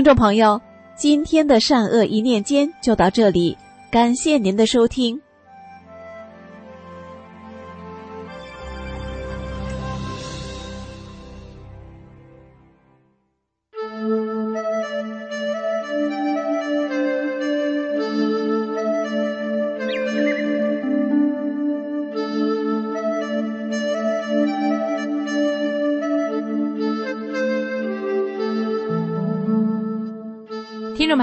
[0.00, 0.58] 听众朋友，
[0.96, 3.54] 今天的善恶一念间就到这里，
[3.90, 5.20] 感谢您的收听。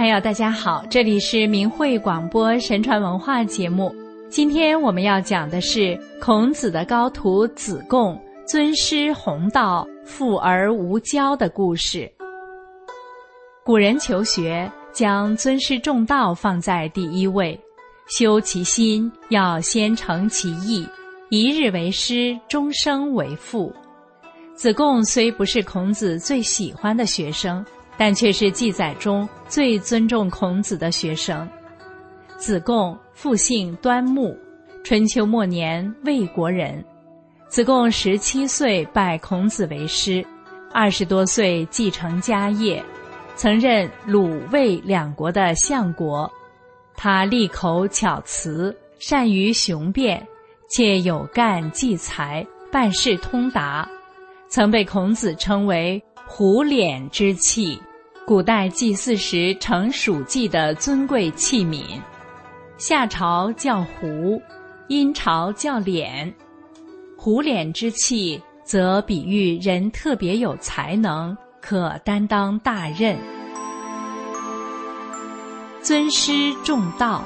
[0.08, 3.94] 朋友，大家好，这里是明慧广播神传文化节目。
[4.30, 12.10] 今天我们要讲的是孔子的高徒子贡尊师弘道、富而无骄的故事。
[13.66, 17.60] 古人求学将尊师重道放在第一位，
[18.08, 20.88] 修其心要先诚其意，
[21.30, 23.74] 一日为师，终生为父。
[24.56, 27.62] 子贡虽不是孔子最喜欢的学生。
[27.98, 31.48] 但却是记载中最尊重孔子的学生。
[32.38, 34.38] 子贡复姓端木，
[34.84, 36.84] 春秋末年魏国人。
[37.48, 40.24] 子贡十七岁拜孔子为师，
[40.72, 42.84] 二十多岁继承家业，
[43.36, 46.32] 曾任鲁魏两国的相国。
[46.96, 50.28] 他利口巧辞，善于雄辩，
[50.70, 53.90] 且有干济才，办事通达，
[54.50, 57.82] 曾被孔子称为“虎脸之器”。
[58.28, 61.82] 古代祭祀时盛属祭的尊贵器皿，
[62.78, 64.42] 夏朝叫壶，
[64.90, 66.36] 殷朝叫脸。
[67.16, 73.18] 壶脸之器，则比喻人特别有才能，可担当大任。
[75.82, 77.24] 尊师重道。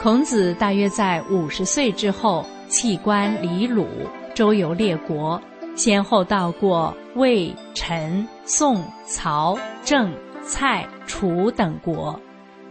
[0.00, 3.88] 孔子大约在五十岁之后弃官离鲁，
[4.36, 5.42] 周游列国。
[5.74, 12.18] 先后到过魏、陈、宋、曹、郑、蔡、楚等国，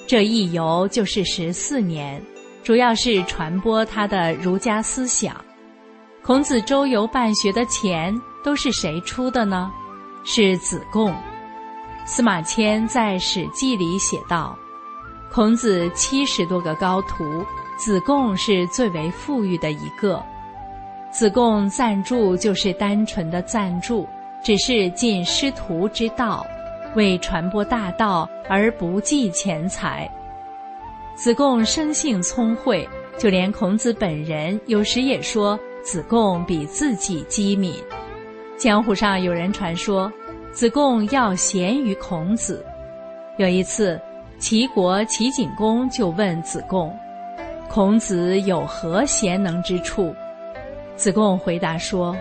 [0.07, 2.23] 这一游就是十四年，
[2.63, 5.35] 主要是传播他的儒家思想。
[6.23, 9.69] 孔子周游办学的钱都是谁出的呢？
[10.23, 11.13] 是子贡。
[12.05, 14.57] 司马迁在《史记》里写道
[15.29, 17.43] ：“孔子七十多个高徒，
[17.75, 20.23] 子贡是最为富裕的一个。”
[21.11, 24.07] 子贡赞助就是单纯的赞助，
[24.45, 26.45] 只是尽师徒之道，
[26.93, 30.07] 为传播大道而不计钱财。
[31.15, 32.87] 子贡生性聪慧，
[33.17, 37.73] 就连孔子本人有时也说子贡比自己机敏。
[38.55, 40.13] 江湖上有人传说，
[40.51, 42.63] 子贡要贤于孔子。
[43.37, 43.99] 有一次，
[44.37, 46.95] 齐国齐景公就问子贡
[47.67, 50.13] ：“孔子有何贤能之处？”
[50.95, 52.15] 子贡回答说：“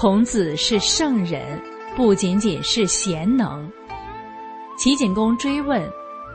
[0.00, 1.60] 孔子是圣人，
[1.96, 3.68] 不仅仅是贤能。”
[4.78, 5.82] 齐景公追问：“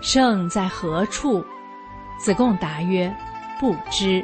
[0.03, 1.41] 圣在何处？”
[2.19, 3.09] 子贡答曰
[3.61, 4.21] ：“不知。”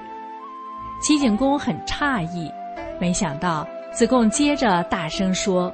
[1.01, 2.51] 齐景公很诧异，
[2.99, 5.73] 没想到子贡接着大声说：“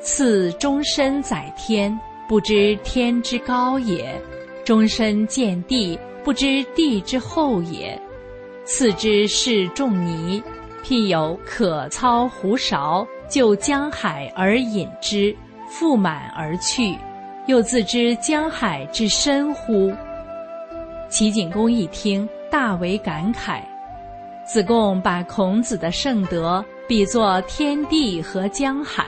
[0.00, 4.04] 赐终身载天，不知天之高也；
[4.64, 8.00] 终身见地，不知地之厚也。
[8.64, 10.40] 赐之是仲尼。”
[10.86, 15.34] 譬有可操胡勺，就江海而饮之，
[15.68, 16.96] 覆满而去，
[17.46, 19.92] 又自知江海之深乎？
[21.08, 23.62] 齐景公一听，大为感慨。
[24.46, 29.06] 子贡把孔子的圣德比作天地和江海，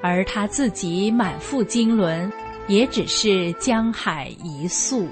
[0.00, 2.32] 而他自己满腹经纶，
[2.68, 5.06] 也只是江海一粟。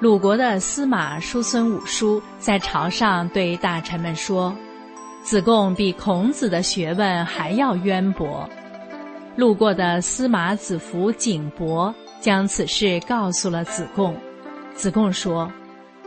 [0.00, 4.56] 鲁国的司马叔孙武叔在朝上对大臣们说
[5.22, 8.48] ：“子贡比孔子的学问还要渊博。”
[9.36, 14.16] 路过的司马子服景伯将此事告诉了子贡。
[14.74, 15.52] 子贡说：“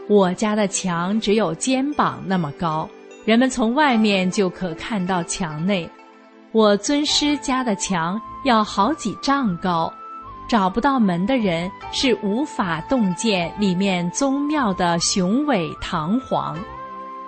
[0.09, 2.89] 我家的墙只有肩膀那么高，
[3.25, 5.87] 人们从外面就可看到墙内；
[6.51, 9.93] 我尊师家的墙要好几丈高。”
[10.53, 16.55] 找不到门的人是无法洞见里面宗庙的雄伟堂皇。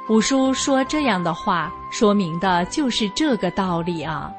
[0.07, 4.31] 五叔说这样的话，说明的就是这个道理啊。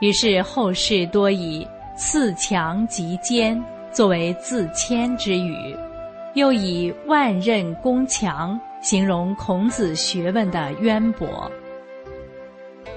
[0.00, 1.66] 于是后世多以
[1.96, 3.58] “刺墙极坚”
[3.90, 5.74] 作为自谦之语，
[6.34, 11.50] 又以“万仞宫墙”形容孔子学问的渊博。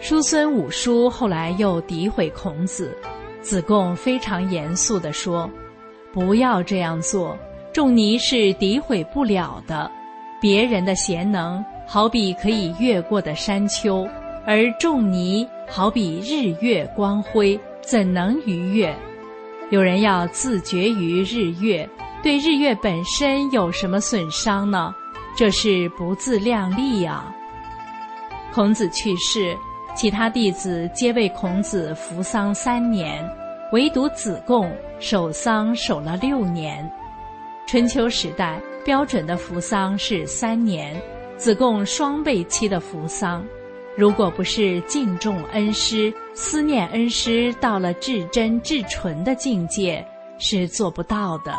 [0.02, 2.94] 叔孙五叔后来又诋毁孔子。
[3.42, 5.50] 子贡非常严肃地说
[6.14, 7.38] ：“不要这样做。
[7.74, 9.90] 仲尼是诋毁不了的。
[10.42, 14.08] 别人的贤能好比可以越过的山丘，
[14.46, 18.96] 而仲尼好比日月光辉，怎能逾越？
[19.70, 21.88] 有人要自绝于日月，
[22.22, 24.94] 对日月本身有什么损伤呢？
[25.38, 27.34] 这是不自量力呀。
[28.54, 29.56] 孔子去世，
[29.94, 33.24] 其他弟子皆为孔子服丧三年，
[33.72, 36.90] 唯独子贡守丧守了六年。
[37.68, 41.00] 春秋时代标准的服丧是三年，
[41.38, 43.46] 子贡双倍期的服丧。
[43.98, 50.04] 如果不是敬重恩师、思念恩师到了至真至纯的境界，
[50.38, 51.54] 是做不到的。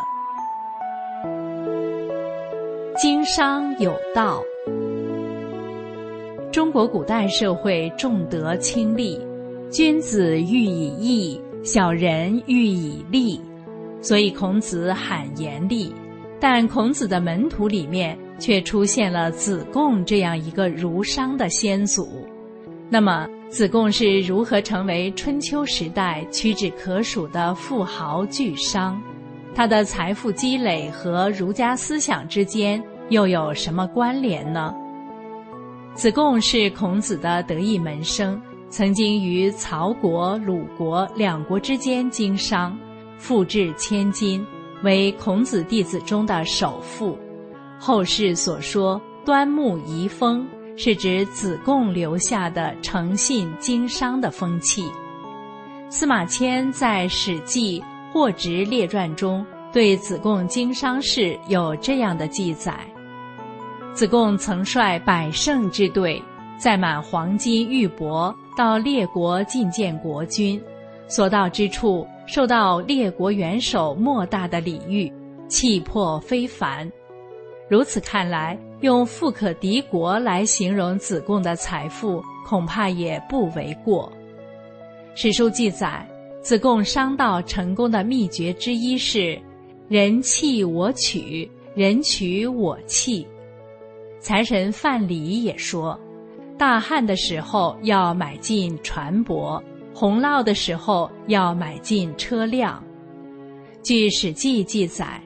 [2.97, 4.41] 经商有道，
[6.53, 9.19] 中国古代社会重德轻利，
[9.71, 13.41] 君子喻以义，小人喻以利，
[14.03, 15.91] 所以孔子喊严厉。
[16.39, 18.15] 但孔子的门徒里面。
[18.39, 22.27] 却出现了子贡这样一个儒商的先祖。
[22.89, 29.01] 那么，子贡是如何成为春秋时代屈指可数的富豪巨商？
[29.55, 34.75] 他的财富积累和儒家思想之间又有什么关联呢？
[35.95, 42.77] 子贡是孔子的得意门生，曾经于曹国、鲁国两国之间经商，
[43.17, 44.45] 富至千金，
[44.83, 47.17] 为孔子弟子中的首富。
[47.79, 54.91] 后世所说“端木遗风”，是指子贡留下的诚信经商的风气。
[55.89, 57.79] 司马迁在《史记·
[58.11, 62.79] 货殖列传》中对子贡经商事有这样的记载：
[63.93, 66.19] 子贡曾率百乘之队，
[66.57, 70.59] 载满黄金玉帛，到列国觐见国君，
[71.07, 75.13] 所到之处，受到列国元首莫大的礼遇，
[75.47, 76.91] 气魄非凡。
[77.69, 84.11] 如此看来，用富可敌国来形容子贡的财富，恐怕也不为过。
[85.13, 86.03] 史书记载，
[86.41, 89.39] 子贡商道成功的秘诀之一是
[89.87, 93.25] “人弃我取，人取我弃”。
[94.23, 95.99] 财神范蠡也说
[96.57, 99.61] ：“大旱的时候要买进船舶，
[99.93, 102.81] 洪涝的时候要买进车辆。”
[103.83, 105.21] 据《史记》记载。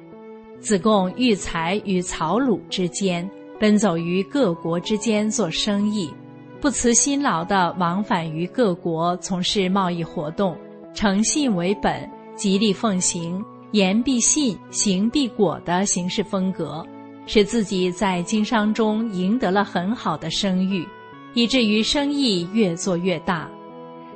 [0.59, 3.29] 子贡育才与曹鲁之间，
[3.59, 6.11] 奔走于各国之间做生意，
[6.59, 10.57] 不辞辛劳地往返于各国从事贸易活动，
[10.95, 13.41] 诚信为本，极力奉行
[13.71, 16.83] 言必信，行必果的行事风格，
[17.27, 20.87] 使自己在经商中赢得了很好的声誉，
[21.35, 23.47] 以至于生意越做越大。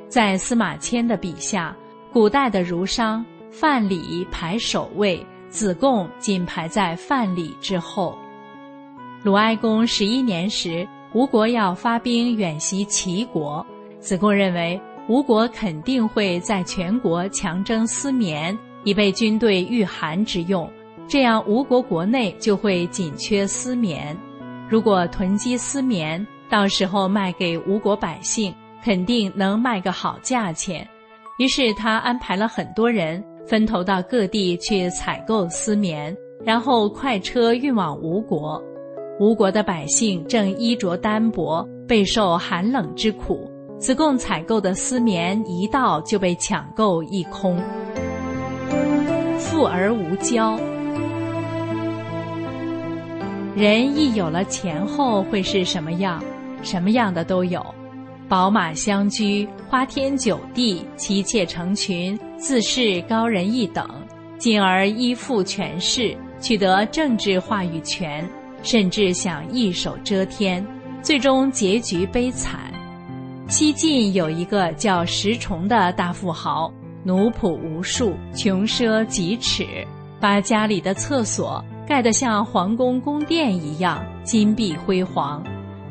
[0.08, 1.76] 在司马迁的笔下，
[2.12, 5.24] 古代的儒商范蠡排首位。
[5.52, 8.16] 子贡仅排在范蠡之后。
[9.22, 13.62] 鲁哀公十一年时，吴国要发兵远袭齐国，
[14.00, 20.66] 子贡认为吴国肯定会在全国强征丝棉，以备军队御寒之用。
[21.12, 24.16] 这样，吴国国内就会紧缺丝棉。
[24.66, 30.88] 如果囤积丝棉，到时候卖给吴国百姓，肯定能卖个好价钱。
[31.38, 33.22] 于是，他安排了很多人。
[33.46, 38.58] 分头到各地去采购丝棉，然后快车运往吴国。
[39.20, 43.46] 吴国的百姓正衣着单薄，备受寒冷之苦。
[43.78, 47.62] 子贡采购的丝棉一到就被抢购一空。
[49.38, 50.58] 富而无骄，
[53.54, 56.24] 人一有了钱后会是什么样？
[56.62, 57.62] 什么样的都有。
[58.26, 63.86] 宝马相居，花天酒地，妻妾成群，自视高人一等，
[64.38, 68.26] 进而依附权势，取得政治话语权，
[68.62, 70.66] 甚至想一手遮天，
[71.02, 72.72] 最终结局悲惨。
[73.48, 76.72] 西晋有一个叫石崇的大富豪，
[77.04, 79.66] 奴仆无数，穷奢极侈，
[80.18, 85.44] 把家里的厕所盖得像皇宫宫殿一样金碧辉煌。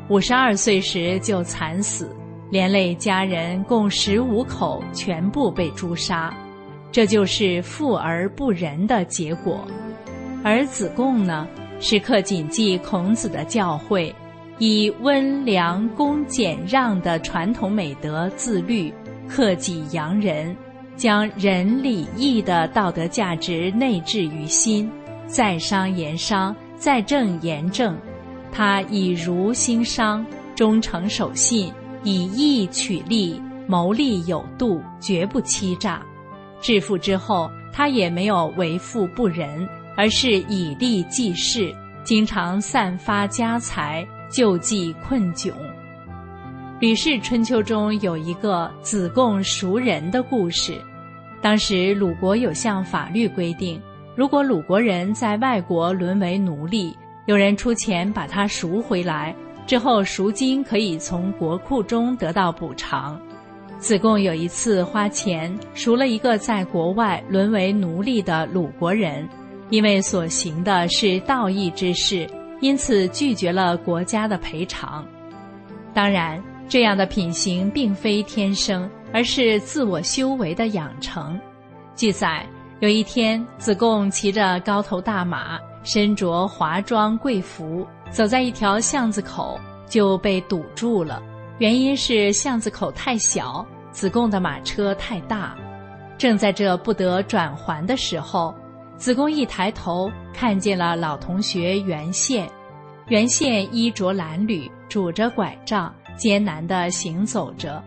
[0.08, 2.10] 五十二岁时就惨死。
[2.50, 6.34] 连累家人共十五口全部被诛杀，
[6.90, 9.64] 这就是富而不仁的结果。
[10.42, 11.46] 而子贡呢，
[11.78, 14.12] 时刻谨记孔子的教诲，
[14.58, 18.92] 以温良恭俭让的传统美德自律，
[19.28, 20.54] 克己扬人，
[20.96, 24.90] 将仁礼义的道德价值内置于心，
[25.32, 27.96] 在商言商，在政言政。
[28.52, 30.24] 他以儒兴商，
[30.54, 31.72] 忠诚守信。
[32.04, 36.02] 以义取利，谋利有度，绝不欺诈。
[36.60, 39.66] 致富之后，他也没有为富不仁，
[39.96, 41.74] 而是以利济世，
[42.04, 45.50] 经常散发家财，救济困窘。
[46.78, 50.76] 《吕氏春秋》中有一个子贡赎人的故事，
[51.40, 53.80] 当时鲁国有项法律规定，
[54.14, 56.96] 如果鲁国人在外国沦为奴隶，
[57.26, 59.34] 有人出钱把他赎回来，
[59.66, 63.20] 之后赎金可以从国库中得到补偿。
[63.78, 69.28] 子贡有一次花钱赎了一个在国外沦为奴隶的鲁国人，
[69.70, 72.28] 因为所行的是道义之事，
[72.60, 75.04] 因此拒绝了国家的赔偿。
[75.94, 78.88] 当然，这样的品行并非天生。
[79.14, 81.38] 而是自我修为的养成。
[81.94, 82.46] 记载
[82.82, 89.56] 有一天，子贡骑着高头大马，身着华装贵服，走在一条巷子口，
[89.86, 91.22] 就被堵住了。
[91.58, 95.56] 原因是巷子口太小，子贡的马车太大。
[96.18, 98.52] 正在这不得转还的时候，
[98.96, 102.50] 子贡一抬头，看见了老同学袁宪。
[103.06, 107.80] 袁宪衣着褴褛，拄着拐杖，艰难地行走着。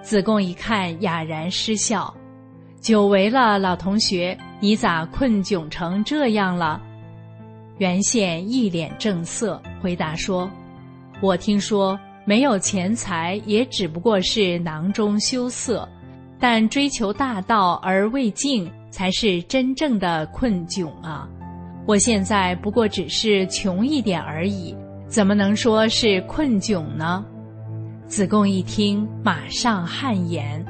[0.00, 2.14] 子贡一看，哑然失笑
[2.80, 6.80] ：“久违了，老同学，你咋困窘成这样了？”
[7.76, 10.50] 袁宪一脸正色，回答说
[11.20, 15.86] ：“我听说没有钱财，也只不过是囊中羞涩；
[16.38, 21.28] 但追求大道而未尽，才是真正的困窘啊！
[21.86, 24.74] 我现在不过只是穷一点而已，
[25.06, 27.24] 怎么能说是困窘呢？”
[28.08, 30.64] 子贡一听，马上汗颜。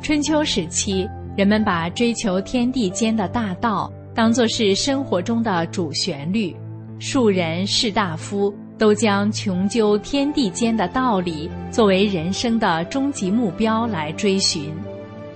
[0.00, 6.56] 春秋时期，人们把追求天地间的大道当作是生活中的主旋律，
[6.98, 14.72] 庶人士大夫都将穷究天地间的道理作为人生的终极目标来追寻。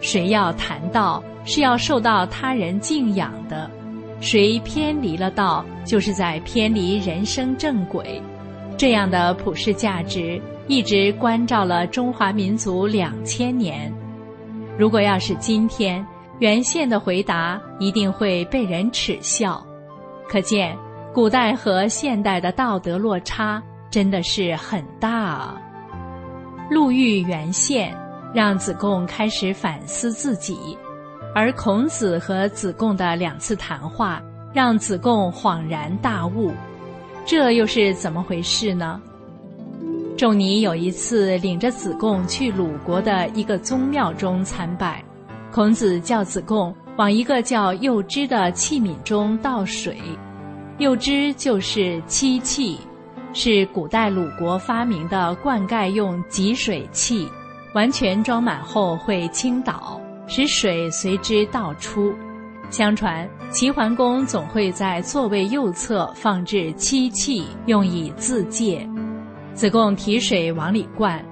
[0.01, 3.69] 谁要谈道，是要受到他人敬仰的；
[4.21, 8.23] 谁偏离了道，就是在偏离人生正轨。
[8.79, 10.41] 这样的普世价值。
[10.69, 13.93] 一直关照了中华民族两千年。
[14.79, 16.05] 如果要是今天，
[16.39, 19.65] 原宪的回答一定会被人耻笑。
[20.29, 20.77] 可见，
[21.13, 25.61] 古代和现代的道德落差真的是很大啊。
[26.71, 27.95] 路遇原宪，
[28.35, 30.77] 让子贡开始反思自己；
[31.35, 34.23] 而孔子和子贡的两次谈话，
[34.55, 36.51] 让子贡恍然大悟。
[37.27, 39.01] 这又是怎么回事呢？
[40.23, 45.05] 仲尼有一次领着子贡去鲁国的一个宗庙中参拜，
[45.51, 49.99] 孔子叫子贡往一个叫幼枝的器皿中倒水，
[50.79, 52.79] 幼枝就是漆器，
[53.33, 57.29] 是古代鲁国发明的灌溉用集水器，
[57.75, 62.15] 完全装满后会倾倒，使水随之倒出。
[62.71, 68.89] 相传齐桓公总会在座位右侧放置漆器，用以自戒。
[69.55, 71.25] 子贡提水往里灌，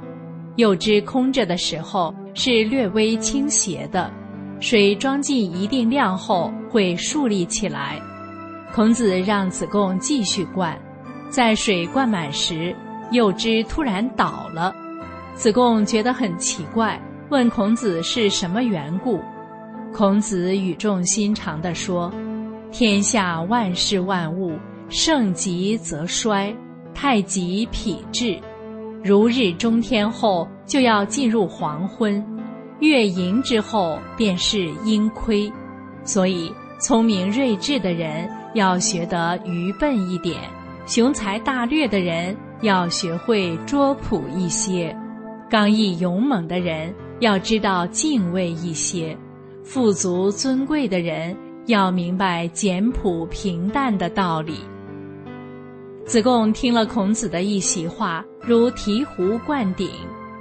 [0.56, 4.10] 柚枝空着的时候是略微倾斜的，
[4.60, 8.00] 水装进一定量后会竖立起来。
[8.72, 10.78] 孔子让子贡继续灌，
[11.28, 12.76] 在水灌满时，
[13.10, 14.72] 柚枝突然倒了。
[15.34, 17.00] 子贡觉得很奇怪，
[17.30, 19.18] 问孔子是什么缘故。
[19.92, 22.12] 孔子语重心长地说
[22.70, 24.56] ：“天下万事万物，
[24.88, 26.54] 盛极则衰。”
[26.94, 28.38] 太极痞至，
[29.02, 32.24] 如日中天后就要进入黄昏，
[32.80, 35.50] 月盈之后便是阴亏，
[36.04, 40.38] 所以聪明睿智的人要学得愚笨一点，
[40.86, 44.94] 雄才大略的人要学会拙朴一些，
[45.48, 49.16] 刚毅勇猛的人要知道敬畏一些，
[49.62, 51.36] 富足尊贵的人
[51.66, 54.60] 要明白简朴平淡的道理。
[56.10, 59.88] 子贡听了孔子的一席话，如醍醐灌顶，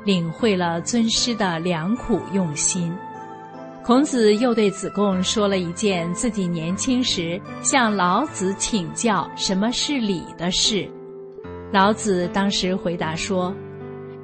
[0.03, 2.91] 领会了尊师的良苦用心。
[3.85, 10.89] 孔子又对子贡说了一件自己年轻时向老子请教什么是礼的事。
[11.71, 13.53] 老子当时回答说：“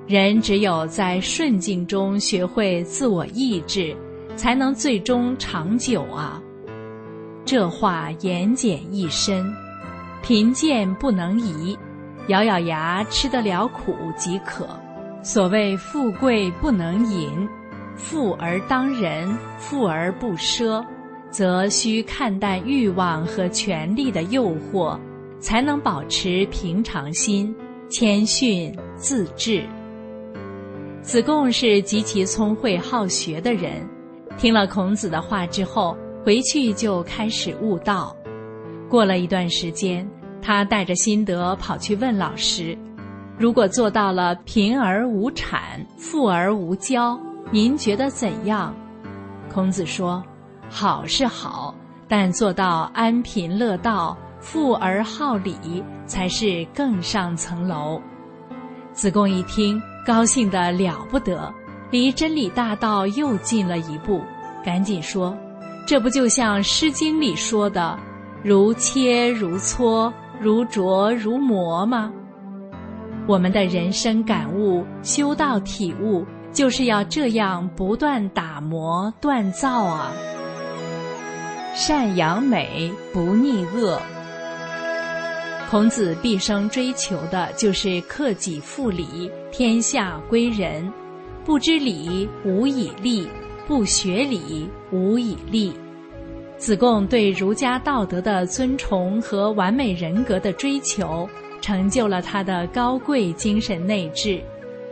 [0.10, 3.96] 人只有在顺境中学会自我抑制，
[4.36, 6.42] 才能最终长久啊。”
[7.46, 9.56] 这话言简意深。
[10.28, 11.78] 贫贱不能移，
[12.30, 14.68] 咬咬牙吃得了苦即可。
[15.22, 17.48] 所谓富贵不能淫，
[17.96, 20.84] 富而当仁，富而不奢，
[21.30, 25.00] 则需看淡欲望和权力的诱惑，
[25.40, 27.56] 才能保持平常心、
[27.88, 29.64] 谦逊自制。
[31.04, 33.88] 子贡是极其聪慧好学的人，
[34.40, 35.96] 听了孔子的话之后，
[36.26, 38.16] 回去就开始悟道。
[38.88, 40.08] 过了一段时间，
[40.46, 42.78] 他带着心得跑去问老师
[43.36, 47.20] ：“如果做到了贫而无产，富而无骄，
[47.50, 48.72] 您觉得怎样？”
[49.52, 50.24] 孔子说
[50.70, 51.74] ：“好是好，
[52.08, 58.00] 但做到安贫乐道、富而好礼，才是更上层楼。”
[58.94, 61.52] 子贡一听，高兴得了不得，
[61.90, 64.22] 离真理大道又近了一步，
[64.64, 65.36] 赶紧说
[65.88, 67.98] ：“这不就像《诗经》里说的
[68.46, 72.12] ‘如切如磋，如琢如磨’吗？”
[73.28, 76.26] 我们的人生感悟、修道体悟。
[76.56, 80.10] 就是要这样不断打磨锻造啊！
[81.74, 84.02] 善养美，不逆恶。
[85.70, 90.90] 孔子毕生追求的就是克己复礼，天下归仁。
[91.44, 93.28] 不知礼，无以立；
[93.68, 95.74] 不学礼，无以立。
[96.58, 101.28] 子贡对儒家道德的尊崇和完美人格的追求，
[101.62, 104.42] 成就了他的高贵精神内质。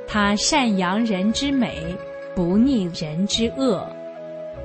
[0.08, 1.96] 他善扬人之美，
[2.36, 3.86] 不逆人之恶。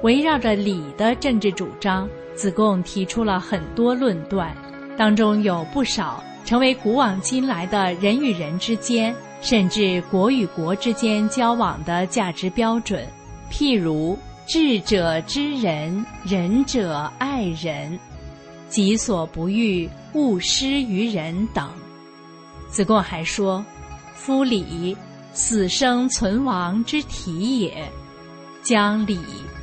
[0.03, 4.55] 围绕着礼的政治主张，子贡提出了很多论断，
[4.97, 13.07] 当中有不少成为古往今来的人与人之间，甚至国与国之间交往的价值标准。
[13.51, 14.19] 譬如
[14.49, 17.99] “智者知人，仁者爱人，
[18.71, 21.71] 己所不欲，勿施于人”等。
[22.71, 23.65] 子贡还说
[24.17, 24.97] ：“夫礼。”
[25.35, 27.89] 死生存亡之体也，
[28.61, 29.21] 将礼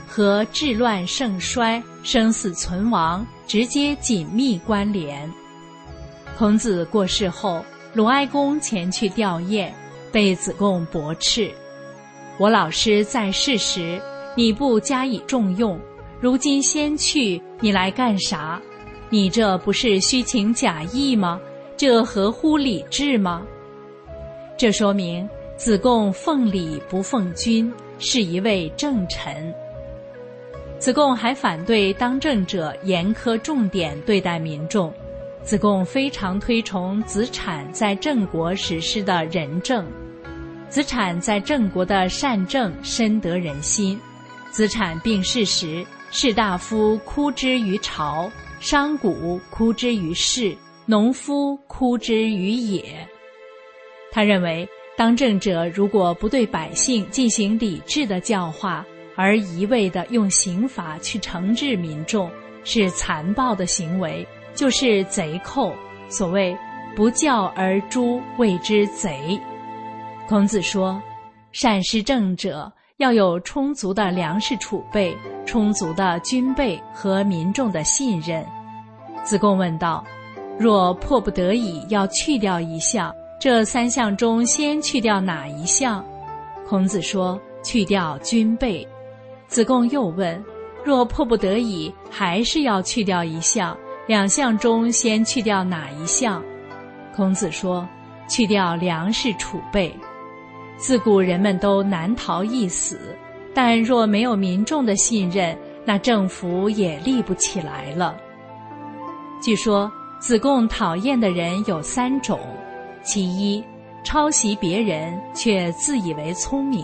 [0.07, 5.29] 和治乱盛衰、生死存亡直接紧密关联。
[6.37, 9.69] 孔子过世后，鲁哀公前去吊唁，
[10.13, 11.51] 被子贡驳斥
[12.39, 14.01] ：“我老师在世时，
[14.35, 15.77] 你不加以重用；
[16.19, 18.61] 如今先去，你来干啥？
[19.09, 21.39] 你这不是虚情假意吗？
[21.77, 23.41] 这合乎礼制吗？”
[24.57, 25.27] 这说明。
[25.57, 29.55] 子贡奉礼不奉君，是一位正臣。
[30.79, 34.93] 子贡还反对当政者严苛重点对待民众。
[35.43, 39.85] 子贡非常推崇子产在郑国实施的仁政。
[40.67, 43.97] 子产在郑国的善政深得人心。
[44.55, 48.31] 子产病逝时，士大夫哭之于朝，
[48.61, 49.11] 商贾
[49.49, 53.05] 哭之于市，农夫哭之于野。
[54.13, 54.65] 他认为。
[54.97, 62.31] 当政者如果不对百姓进行理智的教化，而一味的用刑罚去惩治民众，
[62.63, 65.75] 是残暴的行为，就是贼寇。
[66.07, 66.57] 所谓
[66.95, 69.37] “不教而诛，谓之贼”。
[70.29, 71.03] 孔子说
[71.51, 75.15] ：“善施政者要有充足的粮食储备、
[75.45, 78.45] 充足的军备和民众的信任。”
[79.23, 80.03] 子贡问道
[80.57, 86.03] ：“若迫不得已要去掉一项？”这三项中，先去掉哪一项？
[86.67, 88.87] 孔子说：“去掉军备。”
[89.47, 90.41] 子贡又问
[90.83, 93.77] ：“若迫不得已，还是要去掉一项？
[94.07, 96.41] 两项中，先去掉哪一项？”
[97.13, 97.87] 孔子说
[98.29, 99.93] ：“去掉粮食储备。
[100.77, 102.99] 自古人们都难逃一死，
[103.53, 108.15] 但若没有民众的信任，那政府也立不起来了。”
[109.41, 112.39] 据说，子贡讨厌的人有三种。
[113.03, 113.63] 其一，
[114.03, 116.83] 抄袭别人却自以为聪明；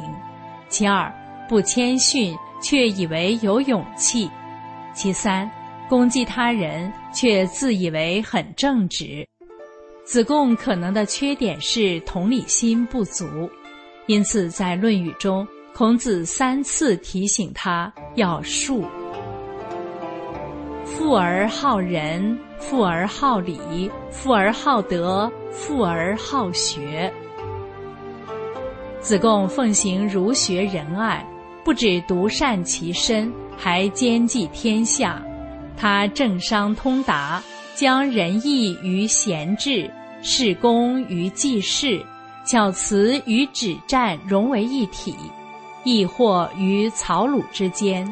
[0.69, 1.11] 其二，
[1.49, 4.29] 不谦逊却以为有勇气；
[4.93, 5.49] 其三，
[5.89, 9.27] 攻击他人却自以为很正直。
[10.05, 13.49] 子贡可能的缺点是同理心不足，
[14.07, 18.83] 因此在《论语》中，孔子三次提醒他要恕。
[20.83, 27.11] 富而好仁，富而好礼，富而好德，富而好学。
[28.99, 31.25] 子贡奉行儒学仁爱，
[31.63, 35.23] 不止独善其身，还兼济天下。
[35.77, 37.41] 他政商通达，
[37.73, 39.89] 将仁义与贤治、
[40.21, 41.99] 事公于济世、
[42.51, 45.15] 巧辞与止战融为一体，
[45.85, 48.05] 亦或于草鲁之间，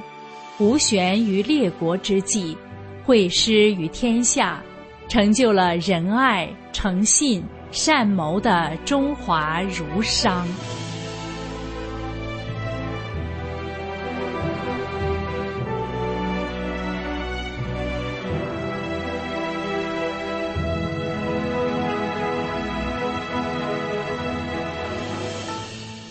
[0.59, 2.57] 无悬于列国之际。
[3.03, 4.63] 会师于天下，
[5.09, 10.47] 成就了仁爱、诚信、善谋的中华儒商。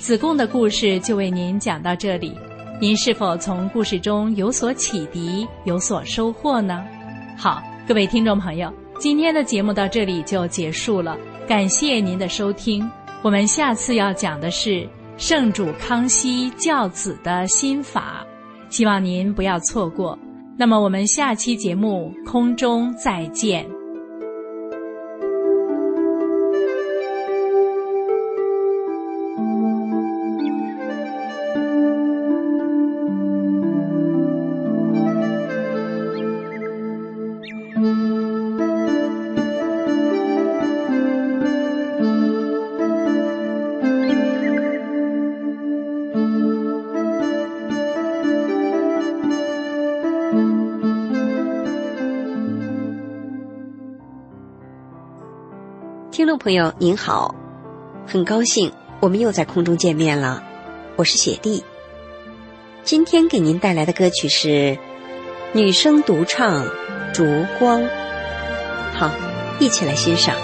[0.08, 2.34] 子贡的故事就为您讲到这里。
[2.80, 6.82] 您是否从故事中有所启迪、有所收获呢？
[7.36, 11.14] 好，各位听众朋友，今天的节目到这里就结束了，
[11.46, 12.90] 感谢您的收听。
[13.20, 14.88] 我们下次要讲的是
[15.18, 18.26] 圣主康熙教子的心法，
[18.70, 20.18] 希望您不要错过。
[20.56, 23.77] 那么，我们下期节目空中再见。
[56.38, 57.34] 朋友您好，
[58.06, 60.42] 很高兴我们又在空中见面了，
[60.96, 61.64] 我是雪莉。
[62.84, 64.78] 今天给您带来的歌曲是
[65.52, 66.64] 女生独唱
[67.12, 67.82] 《烛光》，
[68.94, 69.10] 好，
[69.58, 70.36] 一起来欣赏。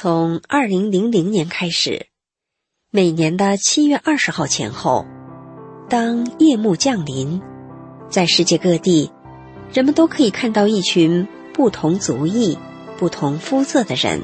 [0.00, 2.06] 从二零零零年开始，
[2.92, 5.04] 每年的七月二十号前后，
[5.88, 7.42] 当夜幕降临，
[8.08, 9.10] 在世界各地，
[9.72, 12.56] 人们都可以看到一群不同族裔、
[12.96, 14.22] 不同肤色的人，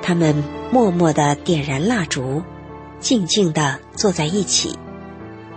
[0.00, 2.42] 他们默默地点燃蜡烛，
[2.98, 4.78] 静静地坐在一起。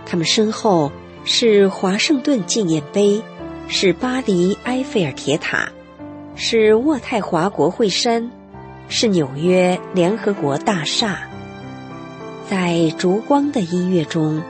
[0.04, 0.92] 他们身后
[1.24, 3.22] 是华盛顿纪念碑，
[3.66, 5.72] 是巴黎埃菲尔铁塔，
[6.34, 8.30] 是渥太华国会山。
[8.94, 11.20] 是纽约联合国大厦，
[12.46, 14.42] 在烛光的音乐中，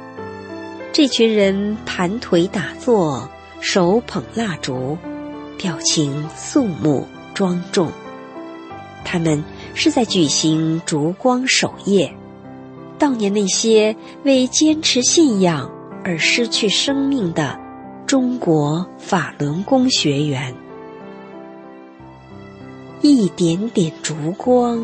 [0.92, 3.30] 这群人盘腿打坐，
[3.60, 4.98] 手捧蜡烛，
[5.56, 7.88] 表情肃穆庄重。
[9.04, 12.12] 他们是在举行烛光守夜，
[12.98, 15.70] 悼念那些为坚持信仰
[16.02, 17.56] 而失去生命的
[18.08, 20.52] 中国法轮功学员。
[23.02, 24.80] 一点点烛光，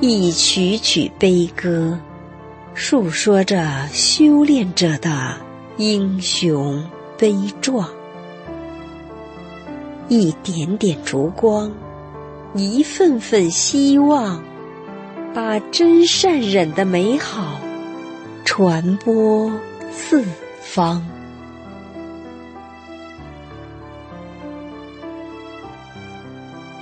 [0.00, 1.98] 一曲曲悲歌，
[2.72, 5.36] 述说着修炼者的
[5.76, 6.82] 英雄
[7.18, 7.86] 悲壮。
[10.08, 11.70] 一点点烛光，
[12.54, 14.42] 一份份希望，
[15.34, 17.60] 把真善忍的美好
[18.42, 19.52] 传播
[19.92, 20.24] 四
[20.62, 21.06] 方。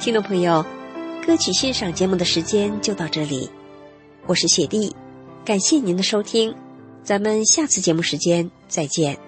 [0.07, 0.65] 听众朋友，
[1.27, 3.51] 歌曲欣赏节目的时间就到这里，
[4.27, 4.95] 我是雪莉，
[5.45, 6.55] 感谢您的收听，
[7.03, 9.19] 咱们下次节目时间再见。